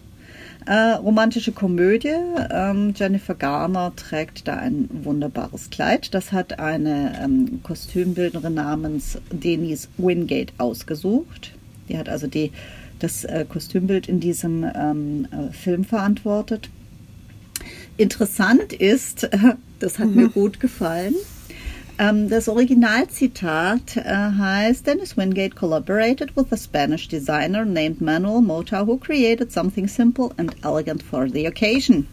Äh, 0.66 0.94
romantische 0.94 1.52
Komödie. 1.52 2.16
Ähm, 2.50 2.92
Jennifer 2.96 3.36
Garner 3.36 3.92
trägt 3.94 4.48
da 4.48 4.56
ein 4.56 4.88
wunderbares 5.04 5.70
Kleid. 5.70 6.12
Das 6.14 6.32
hat 6.32 6.58
eine 6.58 7.16
ähm, 7.22 7.60
Kostümbildnerin 7.62 8.54
namens 8.54 9.18
Denise 9.30 9.86
Wingate 9.98 10.52
ausgesucht. 10.58 11.52
Die 11.88 11.98
hat 11.98 12.08
also 12.08 12.26
die, 12.26 12.52
das 12.98 13.24
äh, 13.24 13.44
Kostümbild 13.48 14.08
in 14.08 14.20
diesem 14.20 14.64
ähm, 14.64 15.28
äh, 15.30 15.52
Film 15.52 15.84
verantwortet. 15.84 16.70
Interessant 17.96 18.72
ist, 18.72 19.28
das 19.78 19.98
hat 19.98 20.08
mir 20.14 20.28
gut 20.28 20.60
gefallen, 20.60 21.14
ähm, 21.98 22.28
das 22.28 22.48
Originalzitat 22.48 23.96
äh, 23.96 24.02
heißt, 24.04 24.86
Dennis 24.86 25.16
Wingate 25.16 25.54
collaborated 25.54 26.36
with 26.36 26.46
a 26.50 26.56
Spanish 26.56 27.08
designer 27.08 27.64
named 27.64 28.00
Manuel 28.02 28.42
Mota, 28.42 28.86
who 28.86 28.98
created 28.98 29.50
something 29.50 29.88
simple 29.88 30.30
and 30.36 30.54
elegant 30.62 31.02
for 31.02 31.28
the 31.28 31.46
occasion. 31.46 32.06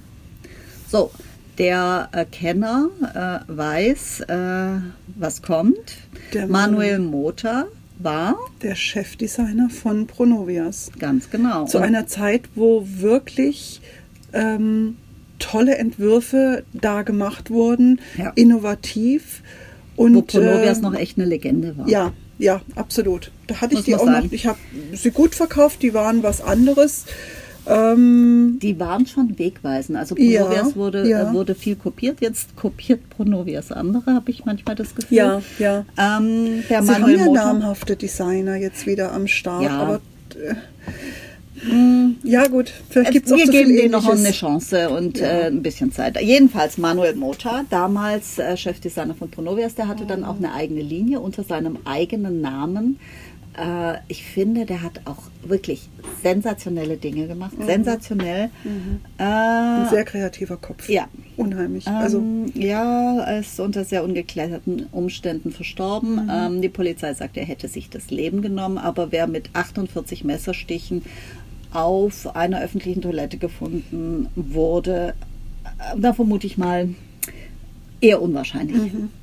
So, 0.87 1.11
der 1.57 2.07
äh, 2.13 2.23
Kenner 2.25 2.89
äh, 3.13 3.53
weiß, 3.53 4.21
äh, 4.21 4.79
was 5.15 5.41
kommt. 5.41 5.97
Der 6.33 6.47
Manuel 6.47 6.99
Mota 6.99 7.65
war 8.03 8.37
der 8.61 8.75
Chefdesigner 8.75 9.69
von 9.69 10.07
Pronovias. 10.07 10.91
ganz 10.99 11.29
genau. 11.29 11.65
Zu 11.65 11.77
Und- 11.77 11.83
einer 11.83 12.07
Zeit, 12.07 12.43
wo 12.55 12.85
wirklich 12.85 13.81
ähm, 14.33 14.97
tolle 15.39 15.77
Entwürfe 15.77 16.63
da 16.73 17.01
gemacht 17.03 17.49
wurden, 17.51 17.99
Ja. 18.17 18.31
innovativ. 18.35 19.41
Und, 19.95 20.15
wo 20.15 20.21
Pronovias 20.23 20.79
äh, 20.79 20.81
noch 20.81 20.95
echt 20.95 21.17
eine 21.17 21.27
Legende 21.27 21.77
war. 21.77 21.87
Ja, 21.87 22.13
ja, 22.39 22.61
absolut. 22.75 23.31
Da 23.47 23.61
hatte 23.61 23.73
ich 23.73 23.79
Muss 23.79 23.85
die 23.85 23.91
man 23.91 23.99
auch 23.99 24.05
sagen. 24.05 24.25
noch. 24.25 24.33
Ich 24.33 24.47
habe 24.47 24.57
sie 24.93 25.11
gut 25.11 25.35
verkauft, 25.35 25.81
die 25.83 25.93
waren 25.93 26.23
was 26.23 26.41
anderes. 26.41 27.05
Ähm, 27.67 28.59
Die 28.61 28.79
waren 28.79 29.05
schon 29.07 29.37
wegweisend. 29.39 29.97
Also 29.97 30.15
Ja, 30.17 30.43
Pronovias 30.43 30.75
wurde, 30.75 31.07
ja. 31.07 31.29
äh, 31.29 31.33
wurde 31.33 31.55
viel 31.55 31.75
kopiert. 31.75 32.19
Jetzt 32.21 32.55
kopiert 32.55 33.09
Pronovias 33.09 33.71
andere, 33.71 34.13
habe 34.13 34.31
ich 34.31 34.45
manchmal 34.45 34.75
das 34.75 34.93
Gefühl. 34.95 35.17
ja, 35.17 35.41
ja. 35.59 35.85
Ähm, 35.97 36.63
der 36.69 36.81
Sie 36.83 36.91
Manuel 36.91 37.19
haben 37.21 37.33
ja 37.35 37.45
namhafte 37.45 37.95
Designer 37.95 38.55
jetzt 38.55 38.85
wieder 38.85 39.11
am 39.13 39.27
Start, 39.27 39.63
Ja. 39.63 39.79
aber 39.79 40.01
äh, 40.35 40.55
mh, 41.73 42.15
ja 42.23 42.47
gut, 42.47 42.71
vielleicht 42.89 43.11
gibt 43.11 43.27
es 43.27 43.31
auch 43.31 43.37
wir 43.37 43.45
so 43.45 43.51
geben 43.51 43.75
denen 43.75 43.91
noch 43.91 44.07
eine 44.09 44.31
Chance 44.31 44.89
und 44.89 45.19
Ja. 45.19 45.25
äh, 45.27 45.47
ein 45.47 45.61
bisschen 45.63 45.91
Zeit. 45.91 46.19
Jedenfalls 46.21 46.77
Manuel 46.77 47.15
Mota, 47.15 47.63
damals 47.69 48.39
äh, 48.39 48.57
Chefdesigner 48.57 49.15
von 49.15 49.29
Pronovias, 49.29 49.75
der 49.75 49.87
hatte 49.87 50.05
dann 50.05 50.23
auch 50.23 50.37
eine 50.37 50.53
eigene 50.53 50.81
Linie 50.81 51.19
unter 51.21 51.43
seinem 51.43 51.77
eigenen 51.85 52.41
Namen 52.41 52.99
äh, 53.57 53.97
ich 54.07 54.23
finde, 54.23 54.65
der 54.65 54.81
hat 54.81 55.01
auch 55.05 55.23
wirklich 55.43 55.89
sensationelle 56.21 56.97
Dinge 56.97 57.27
gemacht. 57.27 57.53
Sensationell. 57.65 58.49
Ein 59.17 59.85
Äh, 59.85 59.89
sehr 59.89 60.03
kreativer 60.05 60.57
Kopf. 60.57 60.89
ja. 60.89 61.07
Unheimlich. 61.37 61.87
Ähm, 61.87 61.93
also, 61.93 62.23
ja, 62.53 63.19
er 63.19 63.39
ist 63.39 63.59
unter 63.59 63.83
sehr 63.85 64.03
ungeklärten 64.03 64.87
Umständen 64.91 65.51
verstorben. 65.51 66.25
Mhm. 66.25 66.29
Ähm, 66.31 66.61
die 66.61 66.69
Polizei 66.69 67.13
sagt, 67.13 67.37
er 67.37 67.45
hätte 67.45 67.67
sich 67.67 67.89
das 67.89 68.11
Leben 68.11 68.41
genommen, 68.41 68.77
aber 68.77 69.11
wer 69.11 69.27
mit 69.27 69.49
48 69.53 70.23
Messerstichen 70.23 71.01
auf 71.71 72.35
einer 72.35 72.61
öffentlichen 72.61 73.01
Toilette 73.01 73.37
gefunden 73.37 74.27
wurde, 74.35 75.15
äh, 75.65 75.99
da 75.99 76.13
vermute 76.13 76.45
ich 76.45 76.57
mal 76.57 76.89
eher 78.03 78.21
unwahrscheinlich. 78.21 78.75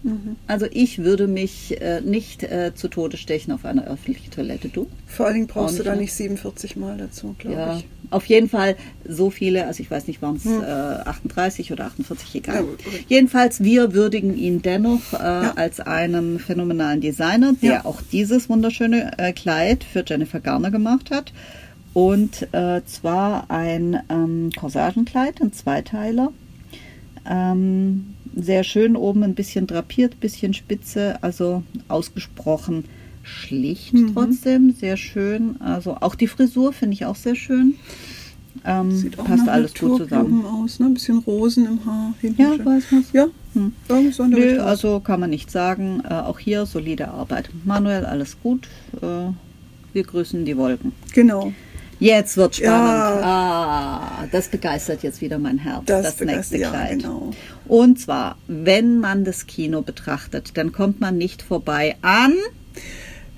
Mhm, 0.03 0.37
Also 0.47 0.67
ich 0.71 0.99
würde 0.99 1.27
mich 1.29 1.81
äh, 1.81 2.01
nicht 2.01 2.43
äh, 2.43 2.73
zu 2.75 2.89
Tode 2.89 3.17
stechen 3.17 3.53
auf 3.53 3.65
einer 3.65 3.85
öffentlichen 3.87 4.31
Toilette. 4.31 4.69
Du? 4.69 4.87
vor 5.07 5.27
allen 5.27 5.35
Dingen 5.35 5.47
brauchst 5.49 5.79
du 5.79 5.83
da 5.83 5.93
nicht, 5.93 6.01
nicht 6.01 6.15
47 6.15 6.77
Mal 6.77 6.97
dazu, 6.97 7.35
glaube 7.39 7.57
Ja, 7.57 7.77
ich. 7.79 7.87
auf 8.11 8.25
jeden 8.27 8.49
Fall 8.49 8.77
so 9.07 9.29
viele, 9.31 9.67
also 9.67 9.83
ich 9.83 9.91
weiß 9.91 10.07
nicht, 10.07 10.23
waren 10.23 10.37
es 10.37 10.47
äh, 10.47 10.51
38 11.09 11.73
oder 11.73 11.85
48, 11.87 12.35
egal. 12.37 12.65
Ja. 12.65 12.99
Jedenfalls, 13.09 13.63
wir 13.63 13.93
würdigen 13.93 14.37
ihn 14.37 14.63
dennoch 14.63 15.13
äh, 15.13 15.17
als 15.17 15.81
einen 15.81 16.39
phänomenalen 16.39 17.01
Designer, 17.01 17.55
der 17.61 17.71
Ja. 17.71 17.85
auch 17.85 18.01
dieses 18.13 18.49
wunderschöne 18.49 19.13
äh, 19.19 19.33
Kleid 19.33 19.85
für 19.85 20.05
Jennifer 20.07 20.41
Garner 20.41 20.71
gemacht 20.71 21.11
hat. 21.11 21.33
Und 21.93 22.47
äh, 22.53 22.81
zwar 22.87 23.51
ein 23.51 24.01
ähm, 24.09 24.51
Corsagenkleid, 24.57 25.43
ein 25.43 25.53
Zweiteiler. 25.53 26.33
Ähm, 27.29 28.15
sehr 28.37 28.65
schön 28.65 28.97
oben 28.97 29.23
ein 29.23 29.35
bisschen 29.35 29.67
drapiert, 29.67 30.21
bisschen 30.21 30.55
spitze, 30.55 31.19
also 31.23 31.63
ausgesprochen 31.89 32.85
schlicht 33.23 33.93
Mhm. 33.95 34.15
trotzdem, 34.15 34.73
sehr 34.73 34.97
schön. 34.97 35.61
Also 35.61 35.97
auch 36.01 36.15
die 36.15 36.27
Frisur 36.27 36.73
finde 36.73 36.95
ich 36.95 37.05
auch 37.05 37.17
sehr 37.17 37.35
schön. 37.35 37.75
Ähm, 38.65 38.91
Sieht 38.91 39.19
auch 39.19 39.25
passt 39.25 39.49
alles 39.49 39.75
gut 39.75 40.01
Naturblumen 40.01 40.43
zusammen. 40.43 40.47
aus, 40.65 40.81
ne? 40.81 40.87
Ein 40.87 40.95
bisschen 40.95 41.19
Rosen 41.19 41.67
im 41.67 41.85
Haar. 41.87 42.15
Hinten 42.21 42.43
Ja, 42.43 42.65
weiß 42.65 42.85
was. 42.91 43.13
Ja, 43.13 43.27
Hm. 43.55 43.73
Nö, 44.29 44.61
also 44.61 45.01
kann 45.01 45.19
man 45.21 45.31
nicht 45.31 45.51
sagen. 45.51 46.03
Äh, 46.09 46.15
auch 46.15 46.39
hier 46.39 46.67
solide 46.67 47.09
Arbeit. 47.09 47.51
Manuel, 47.65 48.05
alles 48.05 48.37
gut. 48.43 48.69
Äh, 49.03 49.33
wir 49.93 50.03
grüßen 50.05 50.45
die 50.45 50.57
Wolken. 50.57 50.93
Genau. 51.15 51.53
Jetzt 52.01 52.37
wird 52.39 52.57
spannend. 52.57 53.21
Ja. 53.21 53.21
Ah, 53.23 54.25
das 54.33 54.49
begeistert 54.49 55.03
jetzt 55.03 55.21
wieder 55.21 55.39
mein 55.39 55.59
Herz. 55.59 55.83
Das 55.87 56.17
Das, 56.17 56.21
nächste 56.27 56.57
ja, 56.59 56.71
Kleid. 56.71 56.99
genau. 56.99 57.31
Und 57.69 58.01
zwar, 58.01 58.37
wenn 58.49 58.99
man 58.99 59.25
das 59.25 59.47
Kino 59.47 59.83
betrachtet, 59.83 60.57
dann 60.57 60.73
kommt 60.73 61.01
man 61.01 61.19
nicht 61.19 61.43
vorbei 61.43 61.97
an. 62.03 62.33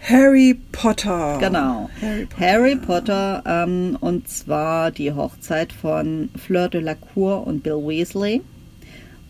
Harry 0.00 0.58
Potter. 0.72 1.38
Genau. 1.40 1.90
Harry 2.00 2.26
Potter. 2.26 2.40
Harry 2.46 2.76
Potter 2.76 3.42
ähm, 3.46 3.96
und 4.00 4.28
zwar 4.28 4.90
die 4.90 5.12
Hochzeit 5.12 5.72
von 5.72 6.30
Fleur 6.36 6.68
de 6.68 6.80
la 6.80 6.94
Cour 6.94 7.46
und 7.46 7.62
Bill 7.62 7.76
Weasley. 7.86 8.42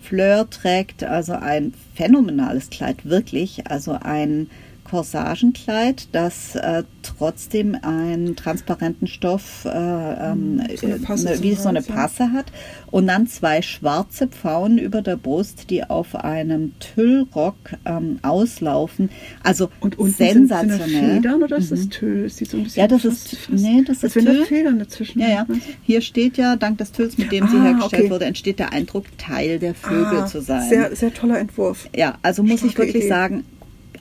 Fleur 0.02 0.48
trägt 0.50 1.04
also 1.04 1.32
ein 1.32 1.74
phänomenales 1.94 2.70
Kleid, 2.70 3.04
wirklich, 3.04 3.66
also 3.70 3.98
ein 4.00 4.50
Corsagenkleid, 4.84 6.08
das 6.12 6.54
äh, 6.56 6.82
trotzdem 7.02 7.76
einen 7.82 8.36
transparenten 8.36 9.06
Stoff, 9.06 9.64
äh, 9.64 9.68
ähm, 9.70 10.60
Hm, 10.66 10.76
So 10.76 10.86
eine 10.86 10.96
äh, 10.96 11.42
wie 11.42 11.54
zum 11.54 11.62
so 11.62 11.68
eine. 11.68 11.82
Passe 11.82 12.32
hat 12.32 12.46
und 12.90 13.06
dann 13.06 13.26
zwei 13.26 13.62
schwarze 13.62 14.26
Pfauen 14.28 14.78
über 14.78 15.02
der 15.02 15.16
Brust, 15.16 15.70
die 15.70 15.84
auf 15.84 16.14
einem 16.16 16.72
Tüllrock 16.78 17.56
ähm, 17.84 18.18
auslaufen. 18.22 19.10
Also 19.42 19.70
Und 19.80 19.98
unten 19.98 20.12
sind, 20.14 20.28
sind 20.32 20.48
sensationell. 20.48 21.14
Federn 21.16 21.42
oder 21.42 21.56
ist 21.56 21.72
das 21.72 21.88
Tüll? 21.88 22.24
Das 22.24 22.36
sieht 22.36 22.50
so 22.50 22.56
ein 22.58 22.64
bisschen 22.64 22.80
Ja, 22.80 22.88
das 22.88 23.02
fast- 23.02 23.32
ist- 23.32 23.38
fast- 23.42 23.62
nee, 23.62 23.82
das 23.86 24.02
ist 24.04 24.16
wenn 24.16 24.24
da 24.26 24.32
Tüll. 24.32 24.44
Federn 24.46 24.78
dazwischen 24.78 25.20
Ja, 25.20 25.28
ja. 25.28 25.44
sind, 25.46 25.56
ne? 25.66 25.72
Hier 25.82 26.00
steht 26.00 26.36
ja, 26.36 26.56
dank 26.56 26.78
des 26.78 26.92
Tülls, 26.92 27.18
mit 27.18 27.32
dem 27.32 27.48
sie 27.48 27.56
Ah, 27.56 27.64
hergestellt 27.64 28.02
okay. 28.02 28.10
wurde, 28.10 28.24
entsteht 28.26 28.58
der 28.58 28.72
Eindruck, 28.72 29.04
Teil 29.18 29.58
der 29.58 29.74
Vögel 29.74 30.20
Ah, 30.20 30.26
zu 30.26 30.40
sein. 30.40 30.68
Sehr, 30.68 30.94
sehr 30.94 31.12
toller 31.14 31.38
Entwurf. 31.38 31.88
ja, 31.94 32.18
also 32.22 32.42
muss 32.42 32.62
ich 32.62 32.72
Starke 32.72 32.78
wirklich 32.88 32.96
Idee. 33.04 33.08
sagen, 33.08 33.44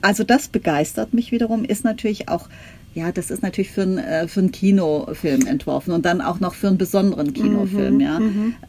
also 0.02 0.24
das 0.24 0.48
begeistert 0.48 1.14
mich 1.14 1.32
wiederum, 1.32 1.64
ist 1.64 1.84
natürlich 1.84 2.28
auch, 2.28 2.48
ja, 2.94 3.10
das 3.10 3.30
ist 3.30 3.42
natürlich 3.42 3.70
für, 3.70 3.82
ein, 3.82 3.98
äh, 3.98 4.28
für 4.28 4.40
einen 4.40 4.52
Kinofilm 4.52 5.46
entworfen 5.46 5.92
und 5.92 6.04
dann 6.04 6.20
auch 6.20 6.40
noch 6.40 6.54
für 6.54 6.68
einen 6.68 6.78
besonderen 6.78 7.32
Kinofilm, 7.32 7.94
Mhm, 7.94 8.00
ja. 8.00 8.20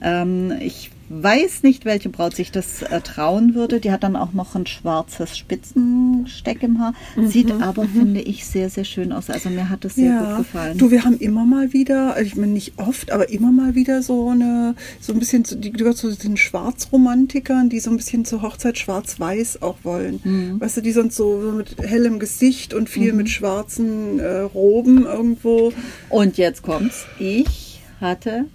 Ähm, 0.02 0.54
ich 0.62 0.92
weiß 1.10 1.64
nicht, 1.64 1.86
welche 1.86 2.10
Braut 2.10 2.36
sich 2.36 2.52
das 2.52 2.82
äh, 2.82 3.02
trauen 3.02 3.56
würde. 3.56 3.80
Die 3.80 3.92
hat 3.92 4.04
dann 4.04 4.16
auch 4.16 4.34
noch 4.34 4.56
ein 4.56 4.66
schwarzes 4.66 5.38
Spitzensteck 5.38 6.64
im 6.64 6.80
Haar. 6.80 6.94
Sieht 7.28 7.52
aber, 7.52 7.86
finde 7.88 8.22
ich, 8.22 8.46
sehr, 8.46 8.70
sehr 8.70 8.84
schön 8.84 9.12
aus. 9.12 9.30
Also 9.30 9.50
mir 9.50 9.70
hat 9.70 9.84
das 9.86 9.96
sehr 9.96 10.18
gut 10.20 10.38
gefallen. 10.40 10.78
Du, 10.78 10.92
wir 10.92 11.04
haben 11.06 11.18
immer 11.20 11.46
mal 11.46 11.74
wieder, 11.74 12.14
also 12.14 12.26
ich 12.26 12.36
meine 12.36 12.52
nicht 12.54 12.74
oft, 12.78 13.12
aber 13.12 13.30
immer 13.30 13.52
mal 13.52 13.76
wieder 13.76 14.02
so 14.02 14.30
eine, 14.30 14.76
so 15.00 15.14
ein 15.14 15.20
bisschen, 15.20 15.46
zu- 15.46 15.58
die 15.58 15.72
gehört 15.72 15.98
zu 15.98 16.12
den 16.16 16.38
Schwarzromantikern, 16.38 17.70
die 17.70 17.80
so 17.80 17.90
ein 17.92 17.98
bisschen 17.98 18.26
zur 18.26 18.42
Hochzeit 18.42 18.78
schwarz-weiß 18.78 19.62
auch 19.62 19.78
wollen. 19.84 20.20
Mhm. 20.24 20.60
Weißt 20.62 20.78
du, 20.78 20.82
die 20.82 20.92
sind 20.92 21.14
so, 21.14 21.42
so 21.42 21.52
mit 21.52 21.78
hellem 21.80 22.20
Gesicht 22.20 22.74
und 22.74 22.90
viel 22.90 23.14
mit 23.14 23.30
schwarzen 23.30 24.20
äh, 24.20 24.40
Roben 24.40 25.06
irgendwo. 25.06 25.74
Und 26.10 26.38
jetzt 26.38 26.62
kommt's. 26.64 27.06
Ich 27.20 27.82
hatte 28.02 28.46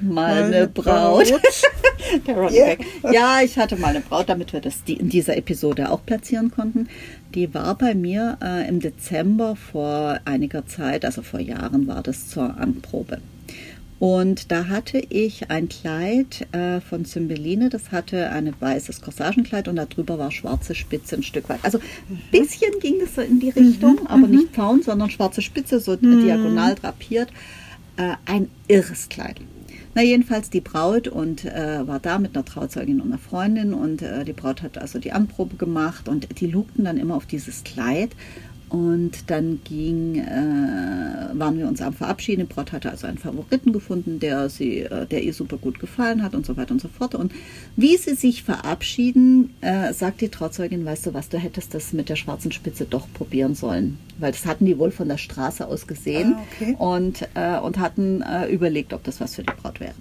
mal 0.00 0.14
Mal 0.14 0.42
eine 0.44 0.56
eine 0.56 0.68
Braut. 0.68 1.28
Braut. 1.30 1.42
Der 2.26 2.52
Yeah. 2.52 2.76
Ja, 3.12 3.40
ich 3.42 3.56
hatte 3.56 3.76
mal 3.76 3.88
eine 3.88 4.00
Braut, 4.00 4.28
damit 4.28 4.52
wir 4.52 4.60
das 4.60 4.82
in 4.86 5.08
dieser 5.08 5.36
Episode 5.36 5.90
auch 5.90 6.04
platzieren 6.04 6.50
konnten. 6.50 6.88
Die 7.34 7.52
war 7.54 7.76
bei 7.76 7.94
mir 7.94 8.38
äh, 8.42 8.68
im 8.68 8.80
Dezember 8.80 9.56
vor 9.56 10.20
einiger 10.24 10.66
Zeit, 10.66 11.04
also 11.04 11.22
vor 11.22 11.40
Jahren 11.40 11.86
war 11.86 12.02
das 12.02 12.28
zur 12.28 12.56
Anprobe. 12.58 13.20
Und 14.00 14.50
da 14.50 14.68
hatte 14.68 14.98
ich 14.98 15.50
ein 15.50 15.68
Kleid 15.68 16.46
äh, 16.52 16.80
von 16.80 17.04
Cymbeline, 17.04 17.70
das 17.70 17.92
hatte 17.92 18.30
ein 18.30 18.52
weißes 18.58 19.00
Corsagenkleid 19.00 19.68
und 19.68 19.76
darüber 19.76 20.18
war 20.18 20.30
schwarze 20.30 20.74
Spitze 20.74 21.16
ein 21.16 21.22
Stück 21.22 21.48
weit. 21.48 21.60
Also 21.62 21.78
ein 21.78 22.20
bisschen 22.30 22.78
ging 22.80 23.00
es 23.00 23.14
so 23.14 23.22
in 23.22 23.40
die 23.40 23.50
Richtung, 23.50 24.06
aber 24.06 24.26
nicht 24.26 24.48
Pfauen, 24.48 24.82
sondern 24.82 25.10
schwarze 25.10 25.42
Spitze, 25.42 25.80
so 25.80 25.96
diagonal 25.96 26.74
drapiert. 26.74 27.30
Äh, 27.96 28.14
ein 28.26 28.50
irres 28.68 29.08
Kleid. 29.08 29.40
Na 29.94 30.02
jedenfalls 30.02 30.50
die 30.50 30.60
Braut 30.60 31.06
und 31.06 31.44
äh, 31.44 31.86
war 31.86 32.00
da 32.00 32.18
mit 32.18 32.34
einer 32.34 32.44
Trauzeugin 32.44 33.00
und 33.00 33.08
einer 33.08 33.18
Freundin 33.18 33.72
und 33.74 34.02
äh, 34.02 34.24
die 34.24 34.32
Braut 34.32 34.62
hat 34.62 34.76
also 34.76 34.98
die 34.98 35.12
Anprobe 35.12 35.56
gemacht 35.56 36.08
und 36.08 36.40
die 36.40 36.48
lugten 36.48 36.84
dann 36.84 36.98
immer 36.98 37.14
auf 37.14 37.26
dieses 37.26 37.62
Kleid 37.62 38.10
und 38.74 39.30
dann 39.30 39.60
ging, 39.62 40.16
äh, 40.16 41.38
waren 41.38 41.56
wir 41.56 41.68
uns 41.68 41.80
am 41.80 41.92
Verabschieden. 41.92 42.48
Die 42.48 42.52
Braut 42.52 42.72
hatte 42.72 42.90
also 42.90 43.06
einen 43.06 43.18
Favoriten 43.18 43.72
gefunden, 43.72 44.18
der, 44.18 44.48
sie, 44.48 44.80
äh, 44.80 45.06
der 45.06 45.22
ihr 45.22 45.32
super 45.32 45.58
gut 45.58 45.78
gefallen 45.78 46.24
hat 46.24 46.34
und 46.34 46.44
so 46.44 46.56
weiter 46.56 46.72
und 46.72 46.80
so 46.80 46.88
fort. 46.88 47.14
Und 47.14 47.30
wie 47.76 47.96
sie 47.96 48.16
sich 48.16 48.42
verabschieden, 48.42 49.54
äh, 49.60 49.92
sagt 49.92 50.22
die 50.22 50.28
Trauzeugin, 50.28 50.84
weißt 50.84 51.06
du 51.06 51.14
was, 51.14 51.28
du 51.28 51.38
hättest 51.38 51.72
das 51.72 51.92
mit 51.92 52.08
der 52.08 52.16
schwarzen 52.16 52.50
Spitze 52.50 52.84
doch 52.84 53.06
probieren 53.14 53.54
sollen. 53.54 53.96
Weil 54.18 54.32
das 54.32 54.44
hatten 54.44 54.64
die 54.64 54.76
wohl 54.76 54.90
von 54.90 55.06
der 55.06 55.18
Straße 55.18 55.64
aus 55.68 55.86
gesehen 55.86 56.34
Ah, 56.36 56.42
okay. 56.60 56.76
und, 56.76 57.28
äh, 57.34 57.60
und 57.60 57.78
hatten 57.78 58.22
äh, 58.22 58.48
überlegt, 58.48 58.92
ob 58.92 59.04
das 59.04 59.20
was 59.20 59.36
für 59.36 59.42
die 59.44 59.52
Braut 59.62 59.78
wäre. 59.78 59.94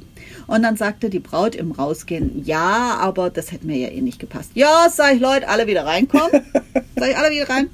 Und 0.48 0.64
dann 0.64 0.78
sagte 0.78 1.12
die 1.12 1.20
Braut 1.20 1.54
im 1.54 1.74
Rausgehen, 1.74 2.44
ja, 2.44 2.98
aber 3.00 3.30
das 3.30 3.52
hätte 3.52 3.68
mir 3.68 3.78
ja 3.78 3.90
eh 3.90 4.02
nicht 4.02 4.18
gepasst. 4.18 4.50
Ja, 4.56 4.88
sag 4.90 5.14
ich, 5.14 5.22
Leute, 5.22 5.48
alle 5.48 5.68
wieder 5.68 5.86
reinkommen. 5.86 6.32
sag 6.96 7.10
ich, 7.10 7.18
alle 7.18 7.32
wieder 7.32 7.50
rein. 7.50 7.70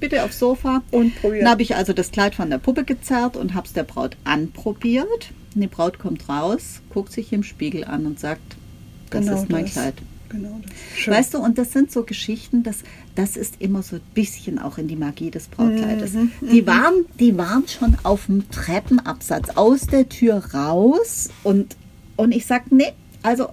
Bitte 0.00 0.22
aufs 0.24 0.38
Sofa. 0.38 0.82
Und 0.90 1.14
probieren. 1.16 1.40
Dann 1.44 1.50
habe 1.52 1.62
ich 1.62 1.74
also 1.76 1.92
das 1.92 2.10
Kleid 2.10 2.34
von 2.34 2.50
der 2.50 2.58
Puppe 2.58 2.84
gezerrt 2.84 3.36
und 3.36 3.54
habe 3.54 3.66
es 3.66 3.72
der 3.72 3.84
Braut 3.84 4.16
anprobiert. 4.24 5.32
Und 5.54 5.60
die 5.60 5.66
Braut 5.66 5.98
kommt 5.98 6.28
raus, 6.28 6.80
guckt 6.90 7.12
sich 7.12 7.32
im 7.32 7.42
Spiegel 7.44 7.84
an 7.84 8.06
und 8.06 8.18
sagt, 8.18 8.56
das 9.10 9.26
Genau 9.26 9.42
ist 9.42 9.50
mein 9.50 9.64
das. 9.64 9.72
Kleid. 9.72 9.94
Genau. 10.30 10.60
Weißt 11.06 11.32
du, 11.34 11.38
und 11.38 11.58
das 11.58 11.72
sind 11.72 11.92
so 11.92 12.02
Geschichten, 12.02 12.64
das, 12.64 12.78
das 13.14 13.36
ist 13.36 13.54
immer 13.60 13.84
so 13.84 13.96
ein 13.96 14.02
bisschen 14.14 14.58
auch 14.58 14.78
in 14.78 14.88
die 14.88 14.96
Magie 14.96 15.30
des 15.30 15.46
Brautkleides. 15.46 16.14
Mhm, 16.14 16.32
Die, 16.50 16.66
waren, 16.66 17.04
die 17.20 17.38
waren 17.38 17.68
schon 17.68 17.96
auf 18.02 18.26
dem 18.26 18.50
Treppenabsatz 18.50 19.50
aus 19.50 19.82
der 19.86 20.08
Tür 20.08 20.42
raus 20.52 21.28
und, 21.44 21.76
und 22.16 22.32
ich 22.32 22.46
sag, 22.46 22.72
nee, 22.72 22.92
also, 23.22 23.50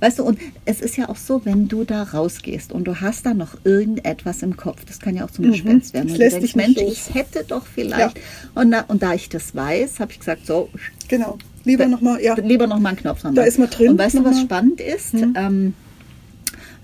weißt 0.00 0.18
du, 0.18 0.24
und 0.24 0.38
es 0.64 0.80
ist 0.80 0.96
ja 0.96 1.08
auch 1.08 1.16
so, 1.16 1.44
wenn 1.44 1.68
du 1.68 1.84
da 1.84 2.02
rausgehst 2.02 2.72
und 2.72 2.84
du 2.84 3.00
hast 3.00 3.26
da 3.26 3.34
noch 3.34 3.56
irgendetwas 3.64 4.42
im 4.42 4.56
Kopf, 4.56 4.84
das 4.84 4.98
kann 5.00 5.16
ja 5.16 5.24
auch 5.24 5.30
zum 5.30 5.50
Gespenst 5.50 5.92
werden. 5.94 6.12
Mhm. 6.12 6.18
Das 6.18 6.32
Und 6.32 6.32
du 6.32 6.38
lässt 6.38 6.54
denkst, 6.54 6.56
Mensch, 6.56 6.76
los. 6.80 6.92
ich 7.08 7.14
hätte 7.14 7.44
doch 7.46 7.66
vielleicht. 7.66 8.18
Und, 8.54 8.70
da, 8.70 8.84
und 8.88 9.02
da 9.02 9.14
ich 9.14 9.28
das 9.28 9.54
weiß, 9.54 10.00
habe 10.00 10.12
ich 10.12 10.18
gesagt, 10.20 10.46
so, 10.46 10.68
Genau. 11.08 11.38
Lieber 11.64 11.86
nochmal, 11.86 12.22
ja. 12.22 12.34
Lieber 12.34 12.66
noch 12.66 12.78
mal 12.78 12.90
einen 12.90 12.98
Knopf 12.98 13.20
dran. 13.22 13.34
Da 13.34 13.42
ist 13.42 13.58
man 13.58 13.68
drin, 13.70 13.90
Und 13.90 13.98
weißt 13.98 14.14
du, 14.16 14.24
was 14.24 14.36
nochmal. 14.36 14.44
spannend 14.44 14.80
ist? 14.80 15.14
Ähm, 15.14 15.74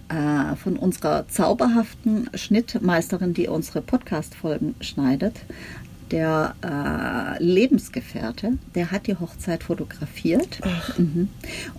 äh, 0.08 0.56
von 0.56 0.76
unserer 0.76 1.26
zauberhaften 1.28 2.28
Schnittmeisterin, 2.34 3.32
die 3.34 3.48
unsere 3.48 3.80
Podcast-Folgen 3.80 4.74
schneidet, 4.80 5.36
der 6.10 6.54
äh, 7.38 7.42
Lebensgefährte, 7.42 8.52
der 8.74 8.90
hat 8.90 9.06
die 9.06 9.16
Hochzeit 9.16 9.64
fotografiert. 9.64 10.60
Mhm. 10.98 11.28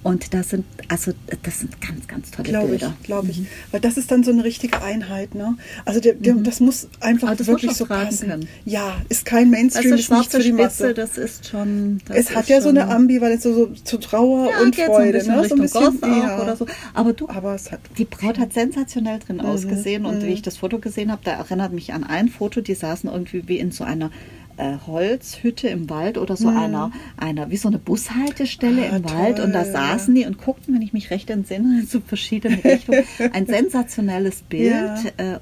Und 0.04 0.34
das 0.34 0.50
sind, 0.50 0.66
also 0.88 1.12
das 1.44 1.60
sind 1.60 1.80
ganz, 1.82 2.08
ganz 2.08 2.32
tolle 2.32 2.50
Glaube 2.50 2.68
Bilder. 2.70 2.94
ich, 3.00 3.06
glaube 3.06 3.28
ich. 3.32 3.42
Weil 3.72 3.82
das 3.82 3.98
ist 3.98 4.12
dann 4.12 4.24
so 4.24 4.32
eine 4.32 4.44
richtige 4.44 4.82
Einheit, 4.82 5.36
ne? 5.36 5.56
Also 5.86 6.00
der, 6.00 6.14
der, 6.14 6.36
das 6.36 6.60
muss 6.60 6.88
einfach 7.00 7.28
Aber 7.30 7.38
das 7.38 7.48
wirklich 7.48 7.72
muss 7.72 7.78
so 7.78 7.86
passen. 7.86 8.30
können. 8.30 8.48
Ja, 8.66 8.96
ist 9.10 9.26
kein 9.26 9.50
Mainstream, 9.50 9.94
Also 9.94 9.96
ist 10.16 10.32
für 10.32 10.38
die 10.40 10.44
Spitze, 10.50 10.54
Masse. 10.64 10.94
das 10.94 11.18
ist 11.18 11.48
schon. 11.48 12.02
Das 12.08 12.18
Es 12.18 12.30
ist 12.30 12.36
hat 12.36 12.48
ja 12.50 12.62
so 12.62 12.70
eine 12.70 12.82
schon- 12.82 12.90
Ambivalenz, 12.92 13.44
so, 13.44 13.54
so 13.54 13.68
zu 13.74 13.98
Trauer 13.98 14.50
ja, 14.52 14.62
und 14.62 14.76
Freude, 14.76 15.22
so 15.22 15.32
ein 15.32 15.42
bisschen 15.42 15.58
ne? 15.58 15.64
Richtung 15.66 15.82
Goth 15.82 16.04
auch 16.04 16.08
ja. 16.08 16.42
oder 16.42 16.56
so. 16.56 16.66
Aber 16.94 17.14
du, 17.14 17.28
Aber 17.30 17.56
es 17.56 17.72
hat 17.72 17.80
Die 17.98 18.06
Braut 18.06 18.38
hat 18.40 18.54
sensationell 18.54 19.20
drin 19.20 19.40
ausgesehen 19.42 20.06
und 20.06 20.22
wie 20.24 20.28
ich 20.34 20.42
das 20.42 20.58
Foto 20.58 20.80
gesehen 20.80 21.12
habe, 21.12 21.22
da 21.24 21.32
erinnert 21.32 21.74
mich 21.74 21.94
an 21.94 22.04
ein 22.04 22.30
Foto, 22.30 22.62
die 22.62 22.74
saßen 22.76 23.10
irgendwie 23.10 23.48
wie 23.48 23.58
in 23.60 23.72
so 23.72 23.84
einer 23.84 24.12
äh, 24.58 24.78
Holzhütte 24.88 25.68
im 25.68 25.90
Wald 25.90 26.18
oder 26.18 26.36
so 26.38 26.48
einer, 26.50 26.92
einer, 27.18 27.50
wie 27.50 27.58
so 27.58 27.68
eine 27.68 27.78
Bushaltestelle 27.80 28.90
Ah, 28.92 28.96
im 28.98 29.04
Wald 29.10 29.40
und 29.40 29.54
da 29.54 29.64
toll. 29.64 29.72
saßen 29.74 30.16
die 30.16 30.26
und 30.26 30.38
guckten, 30.38 30.74
wenn 30.76 30.82
ich 30.82 30.94
mich 30.94 31.10
recht 31.12 31.30
entsinne, 31.30 31.86
zu 31.88 32.02
verschiedenen 32.02 32.60
Richtungen. 32.60 33.04
Ein 33.34 33.46
sensationelles 33.48 34.42
Bild. 34.44 34.72
Ja. 34.72 35.36
Äh, 35.36 35.40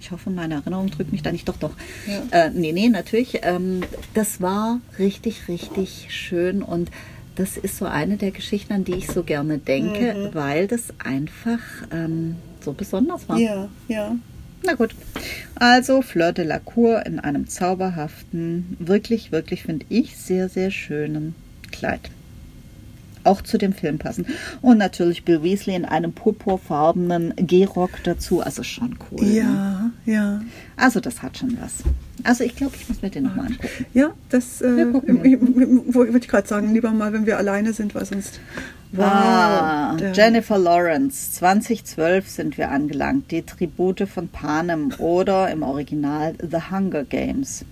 ich 0.00 0.10
hoffe, 0.12 0.30
meine 0.30 0.54
Erinnerung 0.54 0.90
drückt 0.90 1.10
mich 1.10 1.22
da 1.22 1.32
nicht. 1.32 1.48
Doch, 1.48 1.56
doch. 1.56 1.72
Ja. 2.06 2.46
Äh, 2.46 2.50
nee, 2.50 2.72
nee, 2.72 2.88
natürlich. 2.88 3.40
Ähm, 3.42 3.82
das 4.14 4.40
war 4.40 4.80
richtig, 4.98 5.48
richtig 5.48 6.06
schön 6.10 6.62
und 6.62 6.90
das 7.34 7.56
ist 7.56 7.76
so 7.78 7.84
eine 7.86 8.16
der 8.16 8.30
Geschichten, 8.30 8.72
an 8.72 8.84
die 8.84 8.94
ich 8.94 9.08
so 9.08 9.22
gerne 9.24 9.58
denke, 9.58 10.14
Mhm. 10.14 10.34
weil 10.34 10.68
das 10.68 10.84
einfach 11.04 11.58
ähm, 11.90 12.36
so 12.64 12.72
besonders 12.72 13.28
war. 13.28 13.38
ja, 13.38 13.68
ja. 13.88 14.14
Na 14.66 14.74
gut. 14.74 14.94
Also 15.54 16.02
Fleur 16.02 16.32
de 16.32 16.44
la 16.44 16.58
Cour 16.58 17.06
in 17.06 17.20
einem 17.20 17.48
zauberhaften, 17.48 18.76
wirklich, 18.78 19.32
wirklich 19.32 19.62
finde 19.62 19.86
ich 19.88 20.16
sehr, 20.16 20.48
sehr 20.48 20.70
schönen 20.70 21.34
Kleid. 21.70 22.10
Auch 23.24 23.42
zu 23.42 23.58
dem 23.58 23.72
Film 23.72 23.98
passen. 23.98 24.26
Und 24.62 24.78
natürlich 24.78 25.24
Bill 25.24 25.42
Weasley 25.42 25.74
in 25.74 25.84
einem 25.84 26.12
purpurfarbenen 26.12 27.34
Gehrock 27.36 27.90
dazu. 28.04 28.40
Also 28.40 28.62
schon 28.62 28.98
cool. 29.10 29.24
Ne? 29.24 29.32
Ja, 29.32 29.90
ja. 30.04 30.42
Also 30.76 31.00
das 31.00 31.22
hat 31.22 31.38
schon 31.38 31.56
was. 31.60 31.72
Also 32.22 32.44
ich 32.44 32.54
glaube, 32.54 32.76
ich 32.76 32.88
muss 32.88 33.02
mir 33.02 33.10
den 33.10 33.24
nochmal 33.24 33.46
angucken. 33.46 33.86
Ja, 33.94 34.10
das 34.28 34.60
äh, 34.62 34.92
wollte 34.92 36.18
ich 36.18 36.28
gerade 36.28 36.46
sagen, 36.46 36.72
lieber 36.72 36.90
mal, 36.90 37.12
wenn 37.12 37.26
wir 37.26 37.36
alleine 37.36 37.72
sind, 37.72 37.94
weil 37.94 38.04
sonst. 38.04 38.40
Ah, 38.98 39.96
der- 39.96 40.12
Jennifer 40.12 40.58
Lawrence, 40.58 41.32
2012 41.32 42.28
sind 42.28 42.58
wir 42.58 42.70
angelangt. 42.70 43.30
Die 43.30 43.42
Tribute 43.42 44.08
von 44.08 44.28
Panem 44.28 44.92
oder 44.98 45.50
im 45.50 45.62
Original 45.62 46.34
The 46.40 46.58
Hunger 46.70 47.04
Games. 47.04 47.64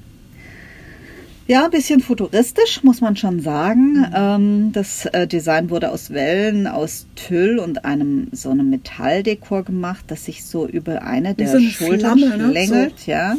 Ja, 1.46 1.66
ein 1.66 1.70
bisschen 1.70 2.00
futuristisch, 2.00 2.82
muss 2.84 3.02
man 3.02 3.16
schon 3.16 3.40
sagen. 3.40 3.98
Mhm. 3.98 4.06
Ähm, 4.14 4.72
das 4.72 5.04
äh, 5.04 5.26
Design 5.26 5.68
wurde 5.68 5.90
aus 5.90 6.08
Wellen, 6.10 6.66
aus 6.66 7.06
Tüll 7.16 7.58
und 7.58 7.84
einem 7.84 8.28
so 8.32 8.48
einem 8.48 8.70
Metalldekor 8.70 9.62
gemacht, 9.62 10.04
das 10.08 10.24
sich 10.24 10.46
so 10.46 10.66
über 10.66 11.02
eine 11.02 11.34
der 11.34 11.48
so 11.48 11.58
eine 11.58 11.68
Schultern 11.68 12.18
Flamme, 12.18 12.38
ne? 12.38 12.50
schlängelt. 12.50 13.06
Ja, 13.06 13.36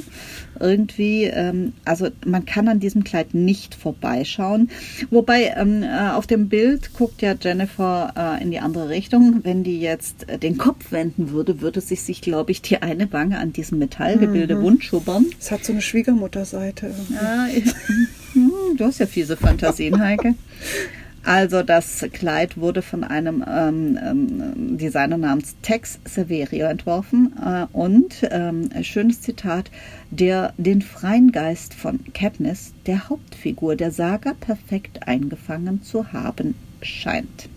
irgendwie. 0.59 1.23
Ähm, 1.25 1.73
also 1.85 2.07
man 2.25 2.45
kann 2.45 2.67
an 2.67 2.79
diesem 2.79 3.03
Kleid 3.03 3.33
nicht 3.33 3.75
vorbeischauen. 3.75 4.69
Wobei 5.09 5.53
ähm, 5.57 5.83
äh, 5.83 6.09
auf 6.11 6.27
dem 6.27 6.49
Bild 6.49 6.93
guckt 6.93 7.21
ja 7.21 7.35
Jennifer 7.39 8.13
äh, 8.39 8.43
in 8.43 8.51
die 8.51 8.59
andere 8.59 8.89
Richtung. 8.89 9.41
Wenn 9.43 9.63
die 9.63 9.79
jetzt 9.79 10.27
äh, 10.29 10.37
den 10.37 10.57
Kopf 10.57 10.91
wenden 10.91 11.31
würde, 11.31 11.61
würde 11.61 11.81
sich, 11.81 12.01
sich 12.03 12.21
glaube 12.21 12.51
ich, 12.51 12.61
die 12.61 12.81
eine 12.81 13.11
Wange 13.13 13.37
an 13.39 13.53
diesem 13.53 13.79
Metallgebilde 13.79 14.61
wundschubbern. 14.61 15.25
Es 15.39 15.51
hat 15.51 15.63
so 15.65 15.71
eine 15.73 15.81
Schwiegermutterseite. 15.81 16.87
irgendwie. 16.87 17.13
Ja, 17.13 17.47
ich- 17.55 17.73
Hm, 18.35 18.75
du 18.75 18.83
hast 18.83 18.99
ja 18.99 19.05
fiese 19.05 19.37
Fantasien, 19.37 19.97
Heike. 20.01 20.35
Also 21.25 21.63
das 21.63 22.05
Kleid 22.13 22.55
wurde 22.55 22.83
von 22.83 23.03
einem 23.03 23.43
ähm, 23.47 23.97
ähm, 23.99 24.77
Designer 24.77 25.17
namens 25.17 25.55
Tex 25.63 25.97
Severio 26.05 26.67
entworfen 26.67 27.33
äh, 27.43 27.65
und 27.73 28.27
ähm, 28.29 28.69
schönes 28.83 29.21
Zitat, 29.21 29.71
der 30.11 30.53
den 30.57 30.83
freien 30.83 31.31
Geist 31.31 31.73
von 31.73 31.99
Katniss, 32.13 32.73
der 32.85 33.09
Hauptfigur 33.09 33.75
der 33.75 33.89
Saga, 33.89 34.33
perfekt 34.39 35.07
eingefangen 35.07 35.81
zu 35.81 36.13
haben 36.13 36.53
scheint. 36.83 37.49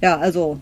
Ja, 0.00 0.18
also 0.18 0.60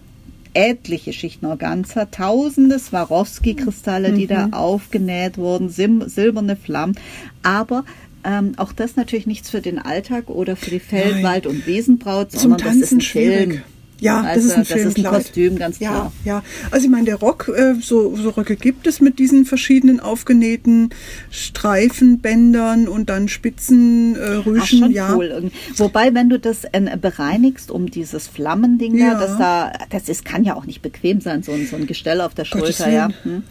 etliche 0.54 1.12
Schichten 1.12 1.44
Organza, 1.44 2.06
tausende 2.06 2.78
Swarovski-Kristalle, 2.78 4.12
die 4.12 4.26
da 4.26 4.48
aufgenäht 4.52 5.36
wurden, 5.36 5.68
silberne 5.68 6.56
Flammen, 6.56 6.96
aber 7.42 7.84
ähm, 8.24 8.52
auch 8.56 8.72
das 8.72 8.96
natürlich 8.96 9.26
nichts 9.26 9.50
für 9.50 9.60
den 9.60 9.78
Alltag 9.78 10.28
oder 10.28 10.56
für 10.56 10.70
die 10.70 10.80
Feld-, 10.80 11.14
Nein. 11.16 11.24
Wald- 11.24 11.46
und 11.46 11.66
Wiesenbraut, 11.66 12.32
Zum 12.32 12.40
sondern 12.40 12.58
das 12.58 12.74
ist 12.76 12.80
Tanzen 12.80 12.98
ein 12.98 13.00
schwierig. 13.00 13.50
Film. 13.50 13.62
Ja, 14.02 14.22
das 14.22 14.28
Also, 14.30 14.48
ist 14.48 14.54
ein 14.54 14.60
das 14.60 14.70
ist 14.70 14.76
ein 14.76 14.92
Filmkleid. 14.94 15.12
Kostüm, 15.24 15.58
ganz 15.58 15.78
ja, 15.78 15.90
klar. 15.90 16.12
Ja, 16.24 16.42
also 16.70 16.86
ich 16.86 16.90
meine, 16.90 17.04
der 17.04 17.16
Rock, 17.16 17.48
äh, 17.54 17.74
so, 17.82 18.16
so 18.16 18.30
Röcke 18.30 18.56
gibt 18.56 18.86
es 18.86 19.02
mit 19.02 19.18
diesen 19.18 19.44
verschiedenen 19.44 20.00
aufgenähten 20.00 20.88
Streifenbändern 21.30 22.88
und 22.88 23.10
dann 23.10 23.28
Spitzen, 23.28 24.16
äh, 24.16 24.38
Ach, 24.40 24.46
Rüschen, 24.46 24.78
schon 24.80 24.90
ja. 24.92 25.14
cool. 25.14 25.50
Wobei, 25.76 26.14
wenn 26.14 26.28
du 26.30 26.38
das 26.38 26.64
äh, 26.72 26.96
bereinigst 27.00 27.70
um 27.70 27.90
dieses 27.90 28.26
Flammending 28.26 28.96
Ja. 28.96 29.14
da, 29.14 29.20
das 29.20 29.38
da, 29.38 29.72
das 29.90 30.08
ist, 30.08 30.24
kann 30.24 30.44
ja 30.44 30.54
auch 30.56 30.64
nicht 30.66 30.82
bequem 30.82 31.20
sein, 31.20 31.42
so 31.42 31.52
ein, 31.52 31.66
so 31.66 31.76
ein 31.76 31.86
Gestell 31.86 32.20
auf 32.22 32.34
der 32.34 32.46
Schulter, 32.46 32.90
ja. 32.90 33.08
Hm. 33.22 33.42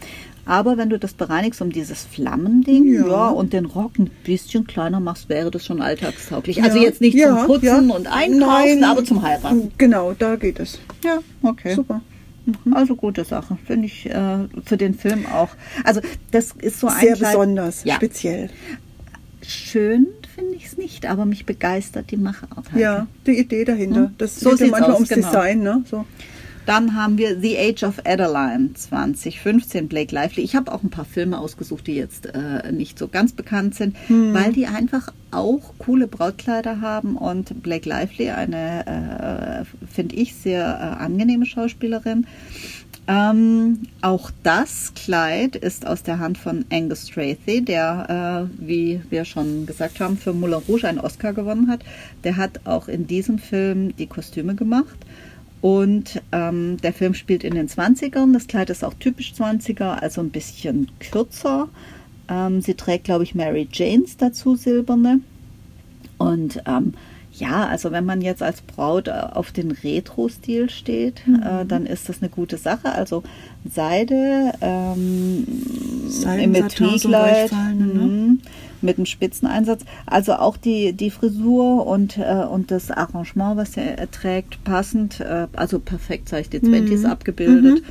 Aber 0.46 0.76
wenn 0.76 0.88
du 0.90 0.98
das 0.98 1.12
bereinigst 1.14 1.60
um 1.62 1.70
dieses 1.70 2.04
Flammending, 2.04 2.92
ja. 2.92 3.06
Ja. 3.06 3.28
und 3.28 3.52
den 3.52 3.66
Rock 3.66 3.98
ein 3.98 4.10
bisschen 4.24 4.66
kleiner 4.66 4.98
machst, 5.00 5.28
wäre 5.28 5.50
das 5.50 5.64
schon 5.64 5.80
alltagstauglich. 5.82 6.62
Also 6.62 6.78
Ja, 6.78 6.84
jetzt 6.84 7.00
nicht 7.00 7.14
ja, 7.14 7.36
zum 7.36 7.46
Putzen 7.46 7.90
und 7.90 8.06
Einkaufen, 8.06 8.38
Nein, 8.80 8.84
aber 8.84 9.04
zum 9.04 9.22
Heiraten. 9.22 9.70
Genau, 9.78 10.12
da 10.18 10.36
geht 10.36 10.58
es. 10.60 10.78
Ja, 11.04 11.18
okay. 11.42 11.74
Super. 11.74 12.00
Also 12.72 12.96
gute 12.96 13.24
Sache, 13.24 13.58
finde 13.66 13.86
ich 13.86 14.06
äh, 14.06 14.38
für 14.64 14.76
den 14.76 14.94
Film 14.94 15.26
auch. 15.26 15.50
Also 15.84 16.00
das 16.32 16.52
ist 16.60 16.80
so 16.80 16.88
ein 16.88 16.98
Sehr 17.00 17.14
Kleid- 17.14 17.32
besonders, 17.34 17.84
Ja, 17.84 17.94
speziell. 17.96 18.50
schön 19.42 20.06
finde 20.34 20.54
ich 20.56 20.66
es 20.66 20.76
nicht, 20.78 21.06
aber 21.06 21.26
mich 21.26 21.44
begeistert 21.46 22.10
die 22.10 22.16
Machart. 22.16 22.50
halt. 22.72 22.80
Ja, 22.80 23.06
die 23.26 23.38
Idee 23.38 23.64
dahinter. 23.64 24.04
Hm. 24.04 24.14
Das 24.18 24.40
So 24.40 24.50
geht 24.50 24.60
ja 24.60 24.66
manchmal 24.68 24.90
aus, 24.92 24.96
ums 24.96 25.08
genau. 25.10 25.26
Design, 25.28 25.60
ne? 25.62 25.84
So. 25.90 26.04
Dann 26.70 26.94
haben 26.94 27.18
wir 27.18 27.40
The 27.40 27.58
Age 27.58 27.82
of 27.82 27.98
Adeline 28.04 28.74
2015, 28.74 29.88
Blake 29.88 30.14
Lively. 30.14 30.44
Ich 30.44 30.54
habe 30.54 30.70
auch 30.70 30.84
ein 30.84 30.90
paar 30.90 31.04
Filme 31.04 31.40
ausgesucht, 31.40 31.88
die 31.88 31.96
jetzt 31.96 32.26
äh, 32.26 32.70
nicht 32.70 32.96
so 32.96 33.08
ganz 33.08 33.32
bekannt 33.32 33.74
sind, 33.74 33.96
weil 34.08 34.52
die 34.52 34.68
einfach 34.68 35.12
auch 35.32 35.74
coole 35.78 36.06
Brautkleider 36.06 36.80
haben 36.80 37.16
und 37.16 37.60
Blake 37.64 37.88
Lively, 37.88 38.30
eine, 38.30 39.64
äh, 39.66 39.86
finde 39.92 40.14
ich, 40.14 40.36
sehr 40.36 40.62
äh, 40.62 41.02
angenehme 41.02 41.44
Schauspielerin. 41.44 42.24
Ähm, 43.08 43.80
auch 44.00 44.30
das 44.44 44.92
Kleid 44.94 45.56
ist 45.56 45.84
aus 45.84 46.04
der 46.04 46.20
Hand 46.20 46.38
von 46.38 46.64
Angus 46.70 47.08
Strathy, 47.08 47.64
der, 47.64 48.48
äh, 48.48 48.64
wie 48.64 49.00
wir 49.10 49.24
schon 49.24 49.66
gesagt 49.66 49.98
haben, 49.98 50.16
für 50.16 50.32
Moulin 50.32 50.62
Rouge 50.68 50.86
einen 50.86 51.00
Oscar 51.00 51.32
gewonnen 51.32 51.66
hat. 51.66 51.80
Der 52.22 52.36
hat 52.36 52.60
auch 52.62 52.86
in 52.86 53.08
diesem 53.08 53.40
Film 53.40 53.96
die 53.96 54.06
Kostüme 54.06 54.54
gemacht. 54.54 54.96
Und 55.60 56.22
ähm, 56.32 56.78
der 56.78 56.92
Film 56.92 57.14
spielt 57.14 57.44
in 57.44 57.54
den 57.54 57.68
20ern. 57.68 58.32
Das 58.32 58.46
Kleid 58.46 58.70
ist 58.70 58.84
auch 58.84 58.94
typisch 58.94 59.32
20er, 59.36 59.90
also 59.90 60.20
ein 60.20 60.30
bisschen 60.30 60.90
kürzer. 61.00 61.68
Ähm, 62.28 62.62
sie 62.62 62.74
trägt, 62.74 63.04
glaube 63.04 63.24
ich, 63.24 63.34
Mary 63.34 63.68
Janes 63.70 64.16
dazu, 64.16 64.56
silberne. 64.56 65.20
Und 66.16 66.62
ähm, 66.66 66.94
ja, 67.32 67.66
also 67.66 67.92
wenn 67.92 68.04
man 68.04 68.20
jetzt 68.22 68.42
als 68.42 68.60
Braut 68.60 69.08
äh, 69.08 69.12
auf 69.12 69.52
den 69.52 69.70
Retro-Stil 69.70 70.68
steht, 70.70 71.22
äh, 71.28 71.64
dann 71.64 71.86
ist 71.86 72.08
das 72.08 72.20
eine 72.20 72.28
gute 72.28 72.56
Sache. 72.56 72.92
Also 72.92 73.22
Seide, 73.70 74.52
ähm, 74.60 75.46
Seiden, 76.08 76.44
im 76.44 76.52
Metallkleid, 76.52 77.52
ne? 77.52 78.38
Mhm, 78.82 78.86
mit 78.86 78.96
einem 78.98 79.06
Spitzeneinsatz. 79.06 79.82
Also 80.06 80.34
auch 80.34 80.56
die, 80.56 80.92
die 80.92 81.10
Frisur 81.10 81.86
und, 81.86 82.18
äh, 82.18 82.44
und 82.50 82.70
das 82.70 82.90
Arrangement, 82.90 83.56
was 83.56 83.76
er 83.76 84.10
trägt, 84.10 84.62
passend, 84.64 85.20
äh, 85.20 85.46
also 85.54 85.78
perfekt, 85.78 86.28
sag 86.28 86.40
ich, 86.42 86.48
die 86.50 86.60
Twenties 86.60 87.04
abgebildet. 87.04 87.82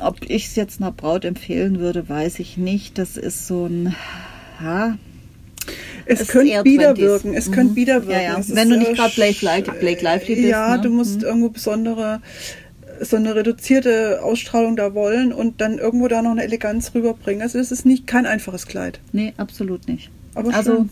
Ob 0.00 0.16
ich 0.28 0.46
es 0.46 0.56
jetzt 0.56 0.80
einer 0.80 0.92
Braut 0.92 1.24
empfehlen 1.24 1.78
würde, 1.78 2.08
weiß 2.08 2.38
ich 2.38 2.56
nicht. 2.56 2.98
Das 2.98 3.16
ist 3.16 3.46
so 3.46 3.66
ein, 3.66 3.94
ja, 4.62 4.96
Es, 6.06 6.20
Es 6.22 6.28
könnte 6.28 6.50
eher 6.52 6.64
wieder 6.64 6.92
20s. 6.92 6.96
wirken. 6.98 7.34
Es 7.34 7.48
Mhm. 7.48 7.52
könnte 7.52 7.76
wieder 7.76 8.06
wirken. 8.06 8.12
Ja, 8.22 8.38
ja. 8.38 8.40
Wenn 8.48 8.70
du 8.70 8.78
nicht 8.78 8.94
gerade 8.94 9.12
Blake 9.14 9.44
Lively- 9.44 9.78
Blake 9.78 10.02
Lively 10.02 10.36
bist, 10.36 10.48
Ja, 10.48 10.76
ne? 10.76 10.82
du 10.82 10.88
musst 10.88 11.18
Mhm. 11.18 11.24
irgendwo 11.26 11.48
besondere, 11.50 12.22
so 13.00 13.16
eine 13.16 13.34
reduzierte 13.34 14.20
Ausstrahlung 14.22 14.76
da 14.76 14.94
wollen 14.94 15.32
und 15.32 15.60
dann 15.60 15.78
irgendwo 15.78 16.08
da 16.08 16.22
noch 16.22 16.32
eine 16.32 16.44
Eleganz 16.44 16.94
rüberbringen. 16.94 17.42
Also 17.42 17.58
das 17.58 17.72
ist 17.72 17.86
nicht 17.86 18.06
kein 18.06 18.26
einfaches 18.26 18.66
Kleid. 18.66 19.00
nee, 19.12 19.34
absolut 19.36 19.88
nicht. 19.88 20.10
Aber 20.38 20.54
Also. 20.54 20.86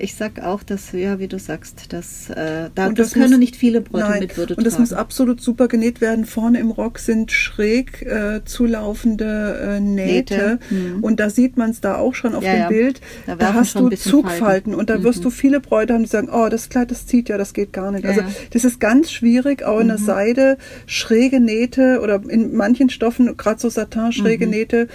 Ich 0.00 0.14
sag 0.14 0.40
auch, 0.40 0.62
dass, 0.62 0.92
ja, 0.92 1.18
wie 1.18 1.26
du 1.26 1.40
sagst, 1.40 1.92
dass, 1.92 2.30
äh, 2.30 2.70
da, 2.72 2.86
Und 2.86 3.00
das, 3.00 3.08
das 3.08 3.14
können 3.14 3.30
muss- 3.30 3.38
nicht 3.40 3.56
viele 3.56 3.80
Bräute 3.80 4.04
Nein, 4.08 4.20
mit 4.20 4.36
Würde 4.36 4.54
und 4.54 4.64
das 4.64 4.74
tragen. 4.74 4.82
muss 4.84 4.92
absolut 4.92 5.40
super 5.40 5.66
genäht 5.66 6.00
werden. 6.00 6.24
Vorne 6.24 6.60
im 6.60 6.70
Rock 6.70 7.00
sind 7.00 7.32
schräg 7.32 8.02
äh, 8.02 8.42
zulaufende 8.44 9.76
äh, 9.76 9.80
Nähte. 9.80 10.18
Nähte, 10.34 10.58
mhm. 10.70 11.02
Und 11.02 11.18
da 11.18 11.30
sieht 11.30 11.56
man 11.56 11.70
es 11.70 11.80
da 11.80 11.96
auch 11.96 12.14
schon 12.14 12.36
auf 12.36 12.44
Ja, 12.44 12.52
dem 12.52 12.60
ja. 12.60 12.68
Bild. 12.68 13.00
Da 13.26 13.34
Da, 13.34 13.54
hast 13.54 13.74
du 13.74 13.88
Zugfalten. 13.90 14.38
Falten. 14.44 14.74
Und 14.76 14.88
da 14.88 15.02
wirst 15.02 15.18
Mhm. 15.20 15.22
du 15.24 15.30
viele 15.30 15.58
Bräute 15.60 15.94
haben, 15.94 16.02
die 16.04 16.08
sagen, 16.08 16.28
oh, 16.32 16.48
das 16.48 16.68
Kleid, 16.68 16.92
das 16.92 17.06
zieht 17.06 17.28
ja, 17.28 17.36
das 17.36 17.52
geht 17.52 17.72
gar 17.72 17.90
nicht. 17.90 18.04
Ja, 18.04 18.10
also 18.10 18.22
das 18.52 18.64
ist 18.64 18.78
ganz 18.78 19.10
schwierig, 19.10 19.64
auch 19.64 19.80
in 19.80 19.88
der 19.88 19.98
Seide 19.98 20.58
schräge 20.86 21.40
Nähte 21.40 22.00
oder 22.02 22.22
in 22.28 22.54
manchen 22.54 22.88
Stoffen, 22.90 23.36
gerade 23.36 23.58
so 23.60 23.68
Satin, 23.68 24.12
schräge 24.12 24.44
Mhm. 24.46 24.50
Nähte. 24.52 24.88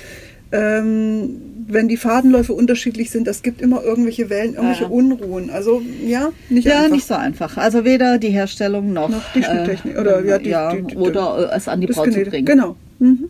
Ähm, 0.51 1.41
wenn 1.67 1.87
die 1.87 1.97
Fadenläufe 1.97 2.53
unterschiedlich 2.53 3.09
sind, 3.11 3.27
das 3.27 3.41
gibt 3.41 3.61
immer 3.61 3.83
irgendwelche 3.83 4.29
Wellen, 4.29 4.53
irgendwelche 4.53 4.83
Ja. 4.83 4.89
Unruhen. 4.89 5.49
Also 5.49 5.81
ja, 6.05 6.29
nicht 6.49 6.65
ja, 6.65 6.77
einfach. 6.79 6.91
nicht 6.91 7.07
so 7.07 7.13
einfach. 7.15 7.57
Also 7.57 7.83
weder 7.85 8.17
die 8.17 8.29
Herstellung 8.29 8.93
noch, 8.93 9.09
Noch 9.09 9.21
die 9.35 9.43
Schnitttechnik. 9.43 9.97
Oder, 9.99 10.23
ja, 10.25 10.37
die- 10.37 10.77
die- 10.81 10.87
die- 10.87 10.97
oder 10.97 11.51
äh, 11.51 11.55
es 11.55 11.67
an 11.67 11.81
die 11.81 11.87
Braut 11.87 12.05
zu 12.05 12.11
Genähte. 12.11 12.29
bringen. 12.31 12.45
Genau. 12.45 12.75
Mhm. 12.99 13.29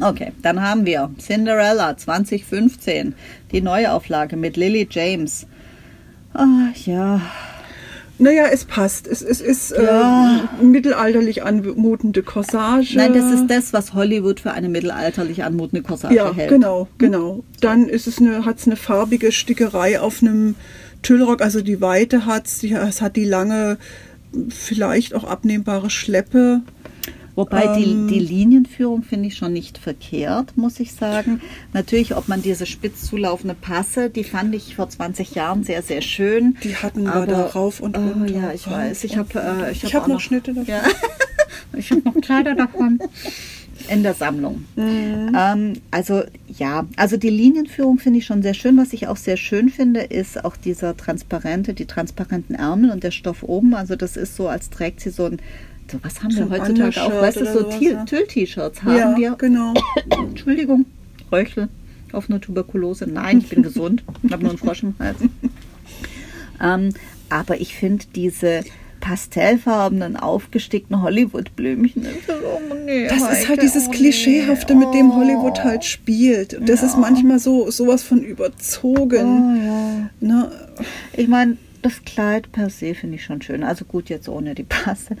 Okay, 0.00 0.32
dann 0.42 0.60
haben 0.62 0.84
wir 0.84 1.10
Cinderella 1.18 1.96
2015, 1.96 3.14
die 3.52 3.62
Neuauflage 3.62 4.36
mit 4.36 4.56
Lily 4.58 4.86
James. 4.90 5.46
Ah, 6.34 6.68
ja, 6.84 7.20
Naja, 8.18 8.44
es 8.50 8.64
passt. 8.64 9.06
Es, 9.06 9.20
es 9.22 9.40
ist 9.40 9.72
Ja. 9.76 10.40
äh, 10.60 10.64
mittelalterlich 10.64 11.42
anmutende 11.42 12.22
Corsage. 12.22 12.96
nein, 12.96 13.12
das 13.12 13.30
ist 13.30 13.46
das, 13.48 13.72
was 13.72 13.92
Hollywood 13.94 14.40
für 14.40 14.52
eine 14.52 14.68
mittelalterlich 14.68 15.44
anmutende 15.44 15.82
Corsage 15.82 16.14
Ja, 16.14 16.32
hält. 16.32 16.48
genau, 16.48 16.88
genau. 16.98 17.44
Dann 17.60 17.88
ist 17.88 18.06
es 18.06 18.18
eine, 18.18 18.44
hat 18.46 18.58
es 18.58 18.66
eine 18.66 18.76
farbige 18.76 19.32
Stickerei 19.32 20.00
auf 20.00 20.22
einem 20.22 20.54
Tüllrock, 21.02 21.42
also 21.42 21.60
die 21.60 21.80
Weite 21.80 22.24
hat 22.26 22.46
es, 22.46 22.62
es 22.64 23.02
hat 23.02 23.16
die 23.16 23.24
lange, 23.26 23.76
vielleicht 24.48 25.14
auch 25.14 25.24
abnehmbare 25.24 25.90
Schleppe. 25.90 26.62
Wobei 27.36 27.64
Ähm. 27.76 28.08
die, 28.08 28.14
die 28.14 28.20
Linienführung 28.20 29.02
finde 29.04 29.28
ich 29.28 29.36
schon 29.36 29.52
nicht 29.52 29.78
verkehrt, 29.78 30.56
muss 30.56 30.80
ich 30.80 30.92
sagen. 30.94 31.40
Natürlich, 31.72 32.16
ob 32.16 32.26
man 32.28 32.42
diese 32.42 32.66
spitz 32.66 33.04
zulaufende 33.04 33.54
Passe, 33.54 34.10
die 34.10 34.24
fand 34.24 34.54
ich 34.54 34.74
vor 34.74 34.88
20 34.88 35.34
Jahren 35.36 35.62
sehr, 35.62 35.82
sehr 35.82 36.00
schön. 36.00 36.56
Die 36.64 36.74
hatten 36.76 37.04
wir 37.04 37.12
Aber- 37.14 37.26
da 37.26 37.46
rauf 37.46 37.80
und 37.80 37.96
Oh, 37.96 38.00
runter. 38.00 38.32
ja, 38.34 38.52
ich 38.52 38.68
weiß. 38.68 39.04
Ich 39.04 39.16
habe 39.16 39.28
äh, 39.68 39.70
ich 39.72 39.84
Ich 39.84 39.94
hab 39.94 40.04
auch 40.04 40.08
noch 40.08 40.20
Schnitte 40.20 40.52
davon. 40.54 40.66
Ja. 40.66 40.82
ich 41.76 41.90
habe 41.92 42.00
noch 42.02 42.20
Kleider 42.20 42.54
davon. 42.54 42.98
In 43.90 44.02
der 44.02 44.14
Sammlung. 44.14 44.64
Mhm. 44.74 45.36
Ähm, 45.38 45.72
also 45.90 46.22
ja, 46.48 46.86
also 46.96 47.18
die 47.18 47.28
Linienführung 47.28 47.98
finde 47.98 48.18
ich 48.20 48.24
schon 48.26 48.42
sehr 48.42 48.54
schön. 48.54 48.76
Was 48.78 48.94
ich 48.94 49.06
auch 49.06 49.18
sehr 49.18 49.36
schön 49.36 49.68
finde, 49.68 50.00
ist 50.00 50.42
auch 50.44 50.56
dieser 50.56 50.96
transparente, 50.96 51.74
die 51.74 51.84
transparenten 51.84 52.54
Ärmel 52.56 52.90
und 52.90 53.04
der 53.04 53.10
Stoff 53.10 53.42
oben. 53.42 53.74
Also 53.74 53.94
das 53.94 54.16
ist 54.16 54.34
so, 54.34 54.48
als 54.48 54.70
trägt 54.70 55.00
sie 55.00 55.10
so 55.10 55.26
ein, 55.26 55.38
so 55.90 55.98
was 56.02 56.22
haben 56.22 56.30
So 56.30 56.50
wir 56.50 56.58
heutzutage 56.60 57.02
auch, 57.02 57.10
weißt 57.22 57.40
du, 57.40 57.52
so 57.52 57.62
Til- 57.64 57.92
ja. 57.92 58.04
Tüll-T-Shirts 58.04 58.82
haben 58.82 58.96
Ja, 58.96 59.16
wir. 59.16 59.34
genau. 59.38 59.72
Entschuldigung, 60.10 60.86
Röchel 61.32 61.68
auf 62.12 62.28
eine 62.30 62.40
Tuberkulose. 62.40 63.06
Nein, 63.06 63.38
ich 63.38 63.48
bin 63.48 63.62
gesund. 63.62 64.02
Ich 64.22 64.32
habe 64.32 64.42
nur 64.42 64.50
einen 64.50 64.58
Frosch 64.58 64.82
im 64.82 64.94
Hals. 64.98 65.16
Ähm, 66.62 66.90
aber 67.28 67.60
ich 67.60 67.74
finde 67.76 68.04
diese 68.14 68.62
pastellfarbenen, 69.00 70.16
aufgestickten 70.16 71.02
Hollywood-Blümchen. 71.02 72.02
das 72.04 72.12
ist 72.12 72.26
so- 72.26 72.74
nee, 72.84 73.06
Das 73.06 73.18
ist 73.18 73.24
Heike, 73.28 73.48
halt 73.48 73.62
dieses 73.62 73.86
oh 73.86 73.90
nee, 73.90 73.96
Klischeehafte, 73.96 74.74
mit 74.74 74.92
dem 74.94 75.10
oh. 75.10 75.16
Hollywood 75.16 75.62
halt 75.62 75.84
spielt. 75.84 76.54
Und 76.54 76.68
Das 76.68 76.82
ist 76.82 76.96
manchmal 76.96 77.38
so 77.38 77.70
sowas 77.70 78.02
von 78.02 78.22
überzogen. 78.22 80.08
Oh, 80.20 80.26
ja. 80.26 80.34
Ne? 80.34 80.50
Ich 81.16 81.28
meine, 81.28 81.56
das 81.86 82.04
Kleid 82.04 82.50
per 82.50 82.68
se 82.68 82.94
finde 82.94 83.16
ich 83.16 83.24
schon 83.24 83.40
schön. 83.42 83.62
Also 83.62 83.84
gut, 83.84 84.08
jetzt 84.08 84.28
ohne 84.28 84.54
die 84.54 84.64
Passe. 84.64 85.16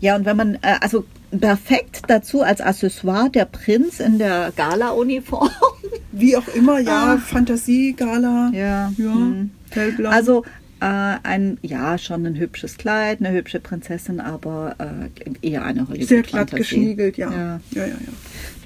Ja, 0.00 0.16
und 0.16 0.24
wenn 0.24 0.36
man, 0.36 0.54
äh, 0.56 0.78
also 0.80 1.04
perfekt 1.30 2.02
dazu 2.08 2.42
als 2.42 2.60
Accessoire 2.60 3.28
der 3.30 3.44
Prinz 3.44 4.00
in 4.00 4.18
der 4.18 4.52
Gala-Uniform. 4.56 5.50
Wie 6.12 6.36
auch 6.36 6.48
immer, 6.48 6.78
ja, 6.78 7.14
Ah. 7.14 7.18
Fantasie, 7.18 7.92
Gala. 7.92 8.50
Ja. 8.54 8.92
ja 8.96 9.14
hm. 9.14 9.50
hellblau. 9.70 10.08
Also 10.08 10.44
äh, 10.80 10.84
ein, 11.22 11.58
ja, 11.60 11.98
schon 11.98 12.24
ein 12.24 12.36
hübsches 12.36 12.78
Kleid, 12.78 13.20
eine 13.20 13.32
hübsche 13.32 13.60
Prinzessin, 13.60 14.20
aber 14.20 14.76
äh, 14.78 15.46
eher 15.46 15.64
eine 15.64 15.86
hollywood 15.86 16.08
sehr 16.08 16.22
glatt 16.22 16.50
geschniegelt, 16.50 17.18
ja. 17.18 17.30
ja. 17.30 17.60
Ja, 17.72 17.82
ja, 17.82 17.86
ja. 17.86 18.12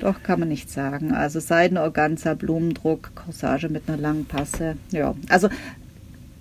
Doch, 0.00 0.22
kann 0.22 0.40
man 0.40 0.48
nicht 0.48 0.70
sagen. 0.70 1.12
Also 1.12 1.40
Seidenorganza, 1.40 2.34
Blumendruck, 2.34 3.10
Corsage 3.14 3.68
mit 3.68 3.88
einer 3.88 3.98
langen 3.98 4.24
Passe. 4.24 4.76
Ja, 4.92 5.14
also 5.28 5.48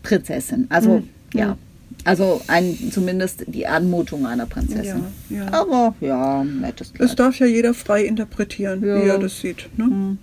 Prinzessin. 0.09 0.65
Also, 0.69 0.97
Mhm. 0.99 1.09
ja. 1.39 1.57
Also 2.05 2.41
ein, 2.47 2.91
zumindest 2.91 3.43
die 3.47 3.67
Anmutung 3.67 4.25
einer 4.25 4.45
Prinzessin. 4.45 5.03
Ja, 5.29 5.37
ja. 5.37 5.53
Aber 5.53 5.93
ja, 6.01 6.43
nettes 6.43 6.93
Das 6.93 7.07
Kleid. 7.15 7.19
darf 7.19 7.39
ja 7.39 7.45
jeder 7.45 7.73
frei 7.73 8.05
interpretieren, 8.05 8.83
Ja. 8.85 9.03
wie 9.03 9.07
er 9.09 9.19
das 9.19 9.39
sieht. 9.41 9.69
Ne? 9.77 10.17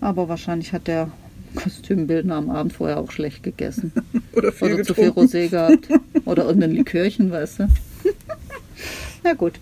Aber 0.00 0.28
wahrscheinlich 0.28 0.72
hat 0.72 0.88
der 0.88 1.10
Kostümbildner 1.54 2.34
am 2.36 2.50
Abend 2.50 2.72
vorher 2.72 2.98
auch 2.98 3.10
schlecht 3.12 3.42
gegessen. 3.42 3.92
Oder 4.34 4.52
viel 4.52 4.74
Oder 4.74 4.84
zu 4.84 4.94
viel. 4.94 5.08
Rosé 5.10 5.48
gehabt. 5.48 5.88
Oder 6.24 6.44
irgendein 6.46 6.72
Likörchen, 6.72 7.30
weißt 7.30 7.60
du. 7.60 7.68
Na 9.24 9.32
gut. 9.34 9.54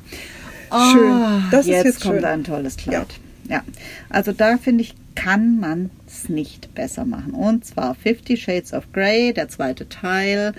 Schön. 0.93 1.11
Ah, 1.11 1.43
Das 1.51 1.61
ist 1.63 1.67
jetzt, 1.69 1.85
jetzt 1.85 2.01
kommt 2.03 2.17
schön. 2.17 2.25
ein 2.25 2.45
tolles 2.45 2.77
Kleid. 2.77 3.07
Ja. 3.49 3.63
Also 4.11 4.33
da 4.33 4.57
finde 4.59 4.83
ich, 4.83 4.95
kann 5.19 5.59
man 5.59 5.91
es 6.07 6.29
nicht 6.29 6.73
besser 6.77 7.05
machen. 7.05 7.33
Und 7.33 7.65
zwar 7.65 7.97
Fifty 7.97 8.37
Shades 8.37 8.73
of 8.73 8.93
Grey, 8.93 9.33
der 9.33 9.49
zweite 9.49 9.89
Teil. 9.89 10.53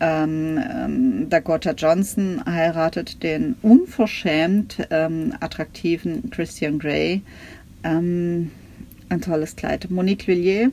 Ähm, 0.00 0.58
ähm, 0.58 1.28
Dakota 1.28 1.72
Johnson 1.72 2.42
heiratet 2.46 3.22
den 3.22 3.56
unverschämt 3.60 4.78
ähm, 4.90 5.34
attraktiven 5.40 6.30
Christian 6.30 6.78
Grey. 6.78 7.20
Ähm, 7.84 8.50
ein 9.10 9.20
tolles 9.20 9.56
Kleid. 9.56 9.90
Monique 9.90 10.26
Lullier, 10.26 10.70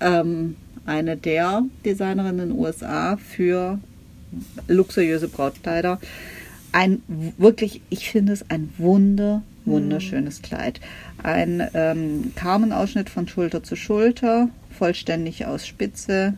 ähm, 0.00 0.56
eine 0.86 1.18
der 1.18 1.64
Designerinnen 1.84 2.40
in 2.40 2.48
den 2.48 2.58
USA 2.58 3.18
für 3.18 3.78
luxuriöse 4.68 5.28
Brautkleider. 5.28 6.00
Ein 6.72 7.02
wirklich, 7.36 7.82
ich 7.90 8.08
finde 8.08 8.32
es 8.32 8.48
ein 8.48 8.72
wunder, 8.78 9.42
wunderschönes 9.64 10.42
Kleid. 10.42 10.80
Ein 11.22 11.66
ähm, 11.74 12.32
Carmen-Ausschnitt 12.36 13.10
von 13.10 13.28
Schulter 13.28 13.62
zu 13.62 13.76
Schulter, 13.76 14.48
vollständig 14.76 15.46
aus 15.46 15.66
Spitze, 15.66 16.34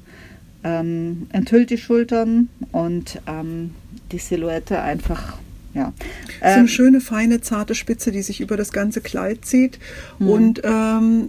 ähm, 0.64 1.26
enthüllt 1.32 1.70
die 1.70 1.78
Schultern 1.78 2.48
und 2.72 3.20
ähm, 3.26 3.70
die 4.12 4.18
Silhouette 4.18 4.80
einfach, 4.80 5.38
ja. 5.74 5.92
So 6.40 6.44
eine 6.44 6.60
Ähm, 6.60 6.68
schöne, 6.68 7.00
feine, 7.00 7.40
zarte 7.40 7.74
Spitze, 7.74 8.12
die 8.12 8.22
sich 8.22 8.40
über 8.40 8.56
das 8.56 8.72
ganze 8.72 9.00
Kleid 9.00 9.44
zieht. 9.44 9.78
Mhm. 10.18 10.28
Und 10.28 10.62
ähm, 10.64 11.28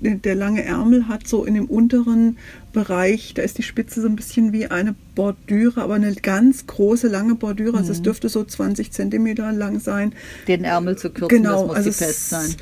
der 0.00 0.34
lange 0.34 0.64
Ärmel 0.64 1.08
hat 1.08 1.26
so 1.26 1.44
in 1.44 1.54
dem 1.54 1.66
unteren 1.66 2.38
Bereich, 2.72 3.34
da 3.34 3.42
ist 3.42 3.58
die 3.58 3.62
Spitze 3.62 4.00
so 4.00 4.08
ein 4.08 4.16
bisschen 4.16 4.52
wie 4.52 4.66
eine 4.66 4.94
Bordüre, 5.14 5.82
aber 5.82 5.94
eine 5.94 6.14
ganz 6.14 6.66
große, 6.66 7.08
lange 7.08 7.34
Bordüre. 7.34 7.76
Also 7.76 7.88
Mhm. 7.90 7.96
es 7.96 8.02
dürfte 8.02 8.28
so 8.28 8.44
20 8.44 8.92
Zentimeter 8.92 9.52
lang 9.52 9.80
sein. 9.80 10.12
den 10.48 10.64
Ärmel 10.64 10.96
zu 10.96 11.10
kürzen, 11.10 11.36
genau, 11.36 11.58
das 11.58 11.66
muss 11.66 11.76
also 11.76 11.90
die 11.90 11.96
Fest 11.96 12.30
sein. 12.30 12.54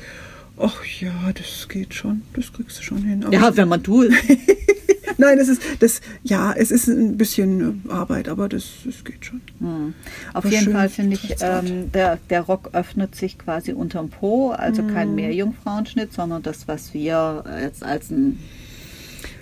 Ach 0.57 0.83
ja, 0.99 1.31
das 1.33 1.67
geht 1.69 1.93
schon. 1.93 2.21
Das 2.33 2.51
kriegst 2.53 2.77
du 2.79 2.83
schon 2.83 3.03
hin. 3.03 3.23
Aber 3.23 3.33
Ja, 3.33 3.55
wenn 3.57 3.67
man 3.67 3.81
tut. 3.83 4.11
Nein, 5.17 5.37
das 5.37 5.49
ist 5.49 5.61
das. 5.79 6.01
Ja, 6.23 6.51
es 6.53 6.71
ist 6.71 6.87
ein 6.87 7.17
bisschen 7.17 7.83
äh, 7.87 7.91
Arbeit, 7.91 8.27
aber 8.27 8.49
das, 8.49 8.65
das 8.85 9.03
geht 9.03 9.25
schon. 9.25 9.41
Hm. 9.59 9.93
Auf 10.29 10.35
Aber 10.45 10.49
jeden 10.49 10.63
schön 10.63 10.73
Fall 10.73 10.89
finde 10.89 11.15
ich, 11.15 11.35
ähm, 11.41 11.91
der, 11.91 12.17
der 12.29 12.41
Rock 12.41 12.69
öffnet 12.73 13.15
sich 13.15 13.37
quasi 13.37 13.73
unterm 13.73 14.09
Po, 14.09 14.49
also 14.51 14.81
Mhm. 14.81 14.87
kein 14.93 15.15
Meerjungfrauenschnitt, 15.15 16.13
sondern 16.13 16.41
das, 16.43 16.67
was 16.67 16.93
wir 16.93 17.43
jetzt 17.61 17.83
als 17.83 18.09
ein 18.09 18.39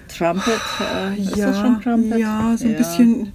Trumpet, 0.09 0.59
äh, 0.81 1.21
ist 1.21 1.37
das 1.37 1.59
schon 1.59 1.81
Trumpet? 1.81 2.19
ja, 2.19 2.55
so 2.57 2.65
ein 2.67 2.75
bisschen. 2.75 3.31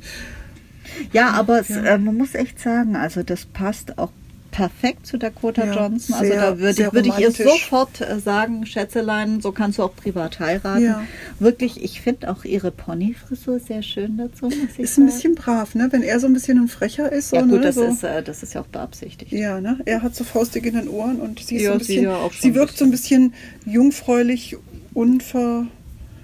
Ja, 1.13 1.31
aber 1.31 1.61
es, 1.61 1.69
Ja. 1.71 1.83
äh, 1.83 1.99
man 1.99 2.17
muss 2.17 2.35
echt 2.35 2.61
sagen, 2.61 2.95
also 2.97 3.23
das 3.23 3.47
passt 3.47 3.97
auch 3.97 4.11
perfekt 4.55 5.05
zu 5.05 5.19
Dakota 5.19 5.65
Ja, 5.67 5.75
Johnson. 5.75 6.15
Also 6.15 6.27
sehr- 6.33 6.41
da 6.41 6.59
würde 6.61 6.73
sehr 6.75 6.93
ich, 6.95 7.19
ihr 7.19 7.31
sofort 7.33 8.01
äh, 8.01 8.21
sagen, 8.21 8.65
Schätzelein, 8.67 9.41
so 9.41 9.51
kannst 9.51 9.79
du 9.79 9.83
auch 9.83 9.97
privat 9.97 10.39
heiraten. 10.39 10.85
Ja. 10.85 11.03
Wirklich, 11.41 11.83
ich 11.83 12.01
finde 12.01 12.31
auch 12.31 12.45
ihre 12.45 12.71
Ponyfrisur 12.71 13.59
sehr 13.59 13.83
schön 13.83 14.17
dazu, 14.17 14.49
Ist 14.79 14.97
ein 14.99 15.07
bisschen 15.07 15.35
brav, 15.35 15.75
ne? 15.75 15.89
Wenn 15.91 16.03
er 16.03 16.21
so 16.21 16.29
ein 16.29 16.33
bisschen 16.33 16.59
ein 16.59 16.69
Frecher 16.69 17.11
ist. 17.11 17.31
So, 17.31 17.37
ja 17.37 17.43
gut, 17.43 17.51
ne? 17.53 17.61
das, 17.63 17.75
so. 17.75 17.83
ist, 17.85 18.05
äh, 18.05 18.23
das 18.23 18.45
ist 18.45 18.55
ja 18.55 18.61
auch 18.61 18.67
beabsichtigt. 18.69 19.33
Ja, 19.33 19.61
ne? 19.61 19.79
Er 19.87 20.03
hat 20.03 20.15
so 20.15 20.23
faustig 20.23 20.65
in 20.67 20.75
den 20.77 20.89
Ohren 20.89 21.21
und 21.21 21.41
sie 21.41 21.57
ist 21.57 21.63
Ja, 21.63 21.71
so 21.71 21.75
ein 21.75 21.81
sie 21.81 21.87
bisschen. 21.87 22.05
ja 22.05 22.17
auch 22.17 22.33
schon 22.33 22.43
sie 22.43 22.55
wirkt 22.55 22.79
so 22.79 22.85
ein 22.85 22.93
bisschen 22.93 23.35
jungfräulich, 23.67 24.57
unverbraucht. 24.95 25.67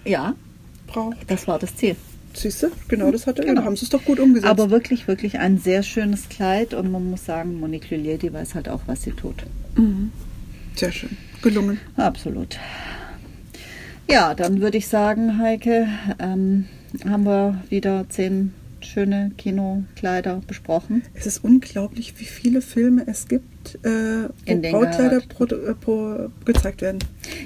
Ja, 0.04 0.34
das 1.26 1.48
war 1.48 1.58
das 1.58 1.74
Ziel. 1.74 1.96
Siehst 2.32 2.62
du? 2.62 2.68
Genau, 2.88 3.10
das 3.10 3.26
hat 3.26 3.38
er. 3.38 3.44
Genau. 3.44 3.60
Da 3.60 3.66
haben 3.66 3.76
sie 3.76 3.84
es 3.84 3.90
doch 3.90 4.04
gut 4.04 4.20
umgesetzt. 4.20 4.50
Aber 4.50 4.70
wirklich, 4.70 5.08
wirklich 5.08 5.38
ein 5.38 5.58
sehr 5.58 5.82
schönes 5.82 6.28
Kleid 6.28 6.74
und 6.74 6.90
man 6.90 7.10
muss 7.10 7.24
sagen, 7.24 7.58
Monique 7.58 7.90
Lullier, 7.90 8.18
die 8.18 8.32
weiß 8.32 8.54
halt 8.54 8.68
auch, 8.68 8.82
was 8.86 9.02
sie 9.02 9.12
tut. 9.12 9.44
Sehr 10.76 10.92
schön. 10.92 11.16
Gelungen. 11.42 11.78
Absolut. 11.96 12.58
Ja, 14.08 14.34
dann 14.34 14.60
würde 14.60 14.78
ich 14.78 14.88
sagen, 14.88 15.38
Heike, 15.38 15.86
ähm, 16.18 16.66
haben 17.08 17.24
wir 17.24 17.62
wieder 17.68 18.06
zehn 18.08 18.52
schöne 18.80 19.30
Kinokleider 19.36 20.40
besprochen. 20.46 21.02
Es 21.14 21.26
ist 21.26 21.44
unglaublich, 21.44 22.14
wie 22.18 22.24
viele 22.24 22.62
Filme 22.62 23.04
es 23.06 23.28
gibt, 23.28 23.76
äh, 23.84 24.28
wo 24.46 24.70
Brautkleider 24.70 25.20
pro, 25.20 25.44
äh, 25.44 25.74
pro, 25.74 26.28
gezeigt 26.44 26.82
werden. 26.82 26.98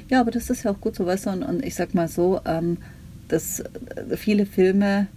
Ja, 0.09 0.20
aber 0.20 0.31
das 0.31 0.49
ist 0.51 0.62
ja 0.62 0.70
auch 0.70 0.81
gut 0.81 0.94
so, 0.94 1.07
weißt 1.07 1.27
du, 1.27 1.31
und, 1.31 1.42
und 1.42 1.64
ich 1.64 1.75
sag 1.75 1.94
mal 1.94 2.09
so, 2.09 2.40
ähm, 2.47 2.79
dass 3.29 3.61
äh, 3.61 4.17
viele 4.17 4.47
Filme 4.47 5.09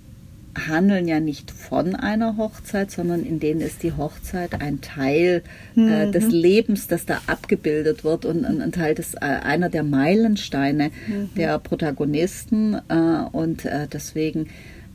handeln 0.67 1.07
ja 1.07 1.19
nicht 1.19 1.51
von 1.51 1.95
einer 1.95 2.37
Hochzeit, 2.37 2.89
sondern 2.89 3.23
in 3.23 3.39
denen 3.39 3.61
ist 3.61 3.83
die 3.83 3.93
Hochzeit 3.93 4.59
ein 4.61 4.81
Teil 4.81 5.43
äh, 5.75 6.09
des 6.09 6.29
Lebens, 6.29 6.87
das 6.87 7.05
da 7.05 7.21
abgebildet 7.27 8.03
wird 8.03 8.25
und 8.25 8.43
ein, 8.43 8.71
Teil 8.71 8.95
des, 8.95 9.13
äh, 9.15 9.19
einer 9.19 9.69
der 9.69 9.83
Meilensteine 9.83 10.91
der 11.35 11.59
Protagonisten. 11.59 12.75
Äh, 12.87 13.27
und 13.31 13.65
äh, 13.65 13.87
deswegen, 13.91 14.47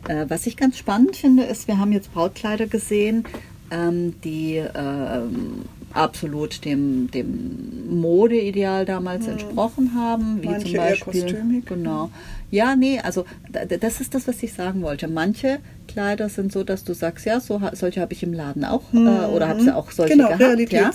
äh, 0.09 0.25
was 0.29 0.46
ich 0.46 0.57
ganz 0.57 0.79
spannend 0.79 1.16
finde, 1.16 1.44
ist, 1.44 1.68
wir 1.68 1.79
haben 1.79 1.92
jetzt 1.92 2.12
Brautkleider 2.12 2.66
gesehen, 2.66 3.25
ähm, 3.70 4.14
die 4.25 4.57
ähm, 4.57 5.64
absolut 5.94 6.64
dem, 6.64 7.11
dem 7.11 8.00
Modeideal 8.00 8.85
damals 8.85 9.26
entsprochen 9.28 9.92
haben, 9.94 10.42
wie. 10.42 10.46
Manche 10.46 10.62
zum 10.64 10.72
Beispiel. 10.78 11.22
Genau. 11.66 12.11
Ja, 12.50 12.76
nee, 12.76 12.98
also 13.00 13.24
da- 13.50 13.64
da- 13.64 13.78
das 13.78 14.00
ist 14.00 14.14
das, 14.14 14.28
was 14.28 14.42
ich 14.42 14.52
sagen 14.52 14.83
wollte. 14.83 15.09
Manche 15.09 15.59
Kleider 15.88 16.28
sind 16.28 16.52
so, 16.52 16.64
dass 16.64 16.85
du 16.85 16.92
sagst, 16.94 17.24
ja, 17.26 17.40
so 17.40 17.61
solche 17.72 18.00
habe 18.00 18.12
ich 18.12 18.22
im 18.22 18.33
Laden 18.35 18.64
auch 18.64 18.83
äh, 18.92 18.98
oder 19.35 19.48
habe 19.48 19.62
sie 19.62 19.74
auch 19.74 19.90
solche 19.90 20.14
Genau, 20.14 20.28
gehabt, 20.28 20.70
ja. 20.72 20.90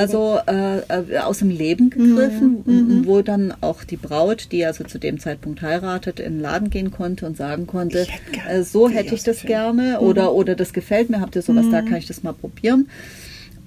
Also 0.00 0.38
äh, 0.46 0.78
äh, 0.78 1.18
aus 1.18 1.38
dem 1.38 1.50
Leben 1.50 1.90
gegriffen, 1.90 3.04
wo 3.06 3.22
dann 3.22 3.54
auch 3.60 3.84
die 3.84 3.96
Braut, 3.96 4.48
die 4.52 4.64
also 4.66 4.82
zu 4.84 4.98
dem 4.98 5.18
Zeitpunkt 5.20 5.62
heiratet, 5.62 6.18
in 6.20 6.34
den 6.34 6.40
Laden 6.40 6.70
gehen 6.70 6.90
konnte 6.90 7.24
und 7.26 7.36
sagen 7.36 7.66
konnte, 7.68 8.00
hätte 8.04 8.48
äh, 8.48 8.62
so 8.64 8.88
hätte 8.88 9.14
ich 9.14 9.22
das 9.22 9.42
gerne 9.42 10.00
oder 10.00 10.32
oder 10.32 10.54
das 10.56 10.72
gefällt 10.72 11.08
mir, 11.08 11.20
habt 11.20 11.36
ihr 11.36 11.42
sowas 11.42 11.66
da, 11.70 11.82
kann 11.82 11.98
ich 11.98 12.06
das 12.06 12.22
mal 12.24 12.32
probieren. 12.32 12.88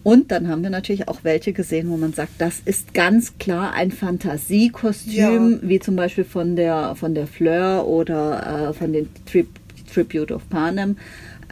Und 0.04 0.32
dann 0.32 0.48
haben 0.48 0.64
wir 0.64 0.70
natürlich 0.70 1.08
auch 1.08 1.20
welche 1.24 1.52
gesehen, 1.54 1.90
wo 1.90 1.98
man 1.98 2.14
sagt, 2.14 2.32
das 2.40 2.62
ist 2.64 2.94
ganz 2.94 3.38
klar 3.38 3.74
ein 3.74 3.92
Fantasiekostüm, 3.92 5.60
wie 5.64 5.80
zum 5.80 5.96
Beispiel 5.96 6.24
von 6.24 6.56
der, 6.56 6.96
von 6.96 7.14
der 7.16 7.28
Fleur 7.28 7.86
oder 7.88 8.70
äh, 8.70 8.74
von 8.74 8.94
den 8.94 9.10
Tri 9.26 9.46
Tribute 9.94 10.32
of 10.32 10.48
Panem. 10.50 10.98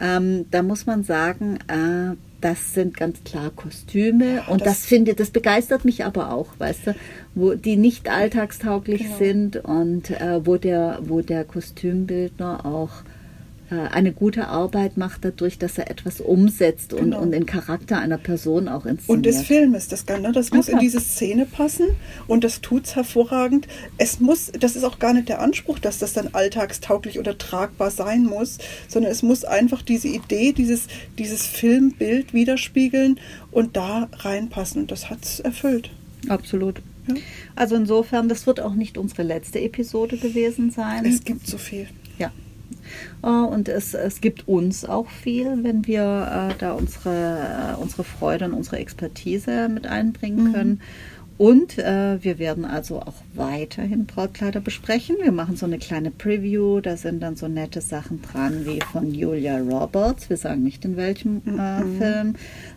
Ähm, 0.00 0.46
da 0.52 0.62
muss 0.62 0.86
man 0.86 1.02
sagen, 1.02 1.58
äh, 1.66 2.14
das 2.40 2.72
sind 2.72 2.96
ganz 2.96 3.24
klar 3.24 3.50
Kostüme 3.50 4.42
und 4.48 4.60
das, 4.60 4.66
das- 4.80 4.86
finde 4.86 5.14
das 5.14 5.30
begeistert 5.30 5.84
mich 5.84 6.04
aber 6.04 6.32
auch, 6.32 6.46
weißt 6.58 6.86
du, 6.86 6.94
wo 7.34 7.54
die 7.54 7.76
nicht 7.76 8.08
alltagstauglich 8.08 9.02
Genau. 9.02 9.18
sind 9.18 9.56
und 9.56 10.10
äh, 10.12 10.46
wo 10.46 10.56
der 10.56 11.00
wo 11.02 11.20
der 11.20 11.42
Kostümbildner 11.44 12.64
auch 12.64 12.90
eine 13.76 14.12
gute 14.12 14.48
Arbeit 14.48 14.96
macht 14.96 15.24
dadurch, 15.24 15.58
dass 15.58 15.76
er 15.78 15.90
etwas 15.90 16.20
umsetzt 16.20 16.92
und, 16.94 17.00
Genau. 17.10 17.20
und 17.20 17.32
den 17.32 17.44
Charakter 17.46 17.98
einer 17.98 18.16
Person 18.18 18.66
auch 18.68 18.86
inszeniert. 18.86 19.08
Und 19.08 19.26
des 19.26 19.42
Filmes, 19.42 19.88
das, 19.88 20.06
kann- 20.06 20.22
ne, 20.22 20.32
das 20.32 20.50
muss 20.52 20.68
in 20.68 20.72
klar. 20.72 20.80
diese 20.80 21.00
Szene 21.00 21.44
passen 21.46 21.86
und 22.26 22.44
das 22.44 22.60
tut's 22.62 22.96
hervorragend. 22.96 23.68
Es 23.98 24.20
muss, 24.20 24.50
das 24.58 24.74
ist 24.76 24.84
auch 24.84 24.98
gar 24.98 25.12
nicht 25.12 25.28
der 25.28 25.40
Anspruch, 25.40 25.78
dass 25.78 25.98
das 25.98 26.14
dann 26.14 26.28
alltagstauglich 26.32 27.18
oder 27.18 27.36
tragbar 27.36 27.90
sein 27.90 28.24
muss, 28.24 28.58
sondern 28.88 29.12
es 29.12 29.22
muss 29.22 29.44
einfach 29.44 29.82
diese 29.82 30.08
Idee, 30.08 30.52
dieses, 30.52 30.86
dieses 31.18 31.46
Filmbild 31.46 32.32
widerspiegeln 32.32 33.20
und 33.50 33.76
da 33.76 34.08
reinpassen. 34.12 34.82
Und 34.82 34.90
das 34.90 35.10
hat's 35.10 35.40
erfüllt. 35.40 35.90
Absolut. 36.28 36.80
Ja. 37.08 37.14
Also 37.54 37.76
insofern, 37.76 38.28
das 38.28 38.46
wird 38.46 38.60
auch 38.60 38.74
nicht 38.74 38.98
unsere 38.98 39.22
letzte 39.22 39.60
Episode 39.60 40.16
gewesen 40.16 40.70
sein. 40.70 41.04
Es 41.06 41.24
gibt 41.24 41.46
so 41.46 41.58
viel. 41.58 41.86
Ja. 42.18 42.32
Äh, 43.22 43.28
Und 43.28 43.68
es, 43.68 43.94
es 43.94 44.20
gibt 44.20 44.46
uns 44.48 44.84
auch 44.84 45.08
viel, 45.08 45.64
wenn 45.64 45.86
wir 45.86 46.50
äh, 46.50 46.54
da 46.58 46.72
unsere, 46.72 47.74
äh, 47.76 47.80
unsere 47.80 48.04
Freude 48.04 48.46
und 48.46 48.54
unsere 48.54 48.78
Expertise 48.78 49.68
mit 49.68 49.86
einbringen 49.86 50.52
können. 50.52 50.80
Und 51.38 51.78
äh, 51.78 52.22
wir 52.22 52.40
werden 52.40 52.64
also 52.64 53.00
auch 53.00 53.22
weiterhin 53.34 54.06
Brautkleider 54.06 54.60
besprechen. 54.60 55.16
Wir 55.22 55.30
machen 55.30 55.56
so 55.56 55.66
eine 55.66 55.78
kleine 55.78 56.10
Preview. 56.10 56.80
Da 56.80 56.96
sind 56.96 57.20
dann 57.20 57.36
so 57.36 57.46
nette 57.46 57.80
Sachen 57.80 58.20
dran 58.22 58.66
wie 58.66 58.80
von 58.80 59.14
Julia 59.14 59.58
Roberts. 59.58 60.28
Wir 60.28 60.36
sagen 60.36 60.64
nicht 60.64 60.84
in 60.84 60.96
welchem 60.96 61.40
äh, 61.46 61.84
Film. 61.96 62.34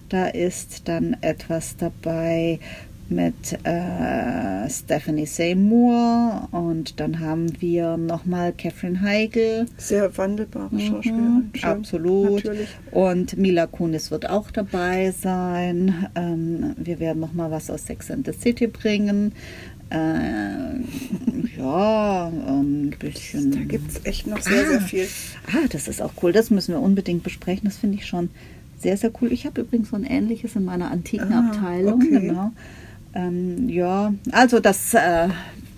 Da 0.09 0.27
ist 0.27 0.87
dann 0.87 1.17
etwas 1.21 1.75
dabei 1.77 2.59
mit 3.11 3.53
äh, 3.65 4.69
Stephanie 4.69 5.25
Seymour 5.25 6.47
und 6.51 6.99
dann 6.99 7.19
haben 7.19 7.47
wir 7.61 7.97
nochmal 7.97 8.53
Catherine 8.53 9.01
Heigl. 9.01 9.65
Sehr 9.77 10.17
wandelbare 10.17 10.73
Mhm, 10.73 10.79
Schauspielerin. 10.79 11.51
Absolut. 11.61 12.45
Natürlich. 12.45 12.69
Und 12.91 13.37
Mila 13.37 13.67
Kunis 13.67 14.09
wird 14.11 14.29
auch 14.29 14.49
dabei 14.51 15.11
sein. 15.11 16.07
Ähm, 16.15 16.73
wir 16.77 16.99
werden 16.99 17.19
nochmal 17.19 17.51
was 17.51 17.69
aus 17.69 17.85
Sex 17.85 18.09
and 18.09 18.25
the 18.25 18.33
City 18.33 18.67
bringen. 18.67 19.33
Äh, 19.89 20.79
ja, 21.57 22.27
ein 22.47 22.95
bisschen. 22.97 23.51
Da 23.51 23.59
gibt 23.59 23.91
es 23.91 24.05
echt 24.05 24.27
noch 24.27 24.41
sehr, 24.41 24.65
sehr 24.67 24.77
Ah. 24.79 24.81
viel. 24.81 25.07
Ah, 25.47 25.67
das 25.69 25.87
ist 25.87 26.01
auch 26.01 26.13
cool. 26.23 26.31
Das 26.31 26.49
müssen 26.49 26.73
wir 26.73 26.81
unbedingt 26.81 27.23
besprechen. 27.23 27.65
Das 27.65 27.77
finde 27.77 27.97
ich 27.97 28.05
schon 28.07 28.29
sehr, 28.79 28.97
sehr 28.97 29.11
cool. 29.21 29.31
Ich 29.31 29.45
habe 29.45 29.61
übrigens 29.61 29.89
so 29.89 29.95
ein 29.95 30.05
ähnliches 30.05 30.55
in 30.55 30.65
meiner 30.65 30.89
antiken 30.91 31.33
Ah, 31.33 31.49
Abteilung. 31.49 31.95
okay. 32.01 32.09
Genau. 32.27 32.51
Ähm, 33.13 33.67
ja, 33.69 34.13
also 34.31 34.59
das, 34.59 34.93
äh, 34.93 35.27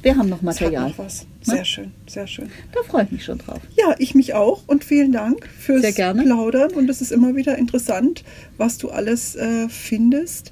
wir 0.02 0.18
haben 0.18 0.30
noch 0.30 0.42
Material. 0.42 0.90
noch 0.90 0.98
was. 0.98 1.26
Sehr 1.42 1.56
Ne? 1.60 1.66
schön, 1.66 1.92
sehr 2.08 2.28
schön. 2.28 2.50
Da 2.74 2.82
freue 2.84 3.04
ich 3.06 3.12
mich 3.12 3.26
schon 3.26 3.38
drauf. 3.38 3.60
Ja, 3.78 3.96
ich 4.00 4.16
mich 4.16 4.34
auch 4.34 4.64
und 4.68 4.84
vielen 4.84 5.12
Dank 5.12 5.48
fürs. 5.60 5.82
Plaudern. 6.24 6.72
Und 6.72 6.90
es 6.90 7.02
ist 7.02 7.12
immer 7.12 7.36
wieder 7.36 7.58
interessant, 7.58 8.24
was 8.58 8.78
du 8.78 8.90
alles 8.90 9.36
äh, 9.36 9.68
findest 9.70 10.52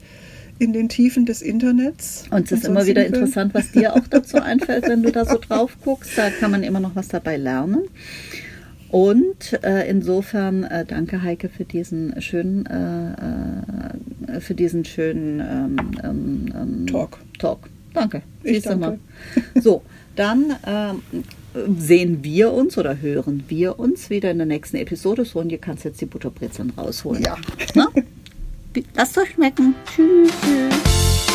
in 0.59 0.73
den 0.73 0.89
Tiefen 0.89 1.25
des 1.25 1.41
Internets. 1.41 2.25
Und 2.29 2.45
es 2.45 2.59
ist 2.59 2.65
immer 2.65 2.85
wieder 2.85 3.05
interessant, 3.05 3.53
was 3.53 3.71
dir 3.71 3.95
auch 3.95 4.05
dazu 4.09 4.37
einfällt, 4.37 4.87
wenn 4.87 5.01
du 5.01 5.11
da 5.11 5.25
so 5.25 5.37
drauf 5.39 5.75
guckst. 5.83 6.11
Da 6.17 6.29
kann 6.29 6.51
man 6.51 6.61
immer 6.63 6.79
noch 6.79 6.95
was 6.95 7.07
dabei 7.07 7.37
lernen. 7.37 7.81
Und 8.91 9.63
äh, 9.63 9.89
insofern 9.89 10.65
äh, 10.65 10.85
danke 10.85 11.21
Heike 11.21 11.47
für 11.47 11.63
diesen 11.63 12.21
schönen, 12.21 12.65
äh, 12.65 14.33
äh, 14.35 14.41
für 14.41 14.53
diesen 14.53 14.83
schönen 14.83 15.39
ähm, 15.39 15.91
ähm, 16.03 16.53
ähm, 16.53 16.87
Talk. 16.87 17.19
Talk. 17.39 17.69
Danke. 17.93 18.21
Ich 18.43 18.55
Siehst 18.55 18.65
danke. 18.67 18.79
mal. 18.79 18.99
So, 19.61 19.81
dann 20.17 20.57
ähm, 20.67 21.01
sehen 21.77 22.23
wir 22.23 22.51
uns 22.51 22.77
oder 22.77 22.99
hören 22.99 23.45
wir 23.47 23.79
uns 23.79 24.09
wieder 24.09 24.29
in 24.29 24.37
der 24.37 24.47
nächsten 24.47 24.75
Episode. 24.75 25.23
So, 25.23 25.39
und 25.39 25.53
ihr 25.53 25.57
kannst 25.57 25.85
jetzt 25.85 26.01
die 26.01 26.05
Butterbrezeln 26.05 26.73
rausholen. 26.77 27.23
Ja. 27.23 27.37
Na? 27.75 27.87
Lasst 28.95 29.17
euch 29.17 29.29
schmecken. 29.31 29.73
Tschüss. 29.95 30.31
tschüss. 30.41 31.31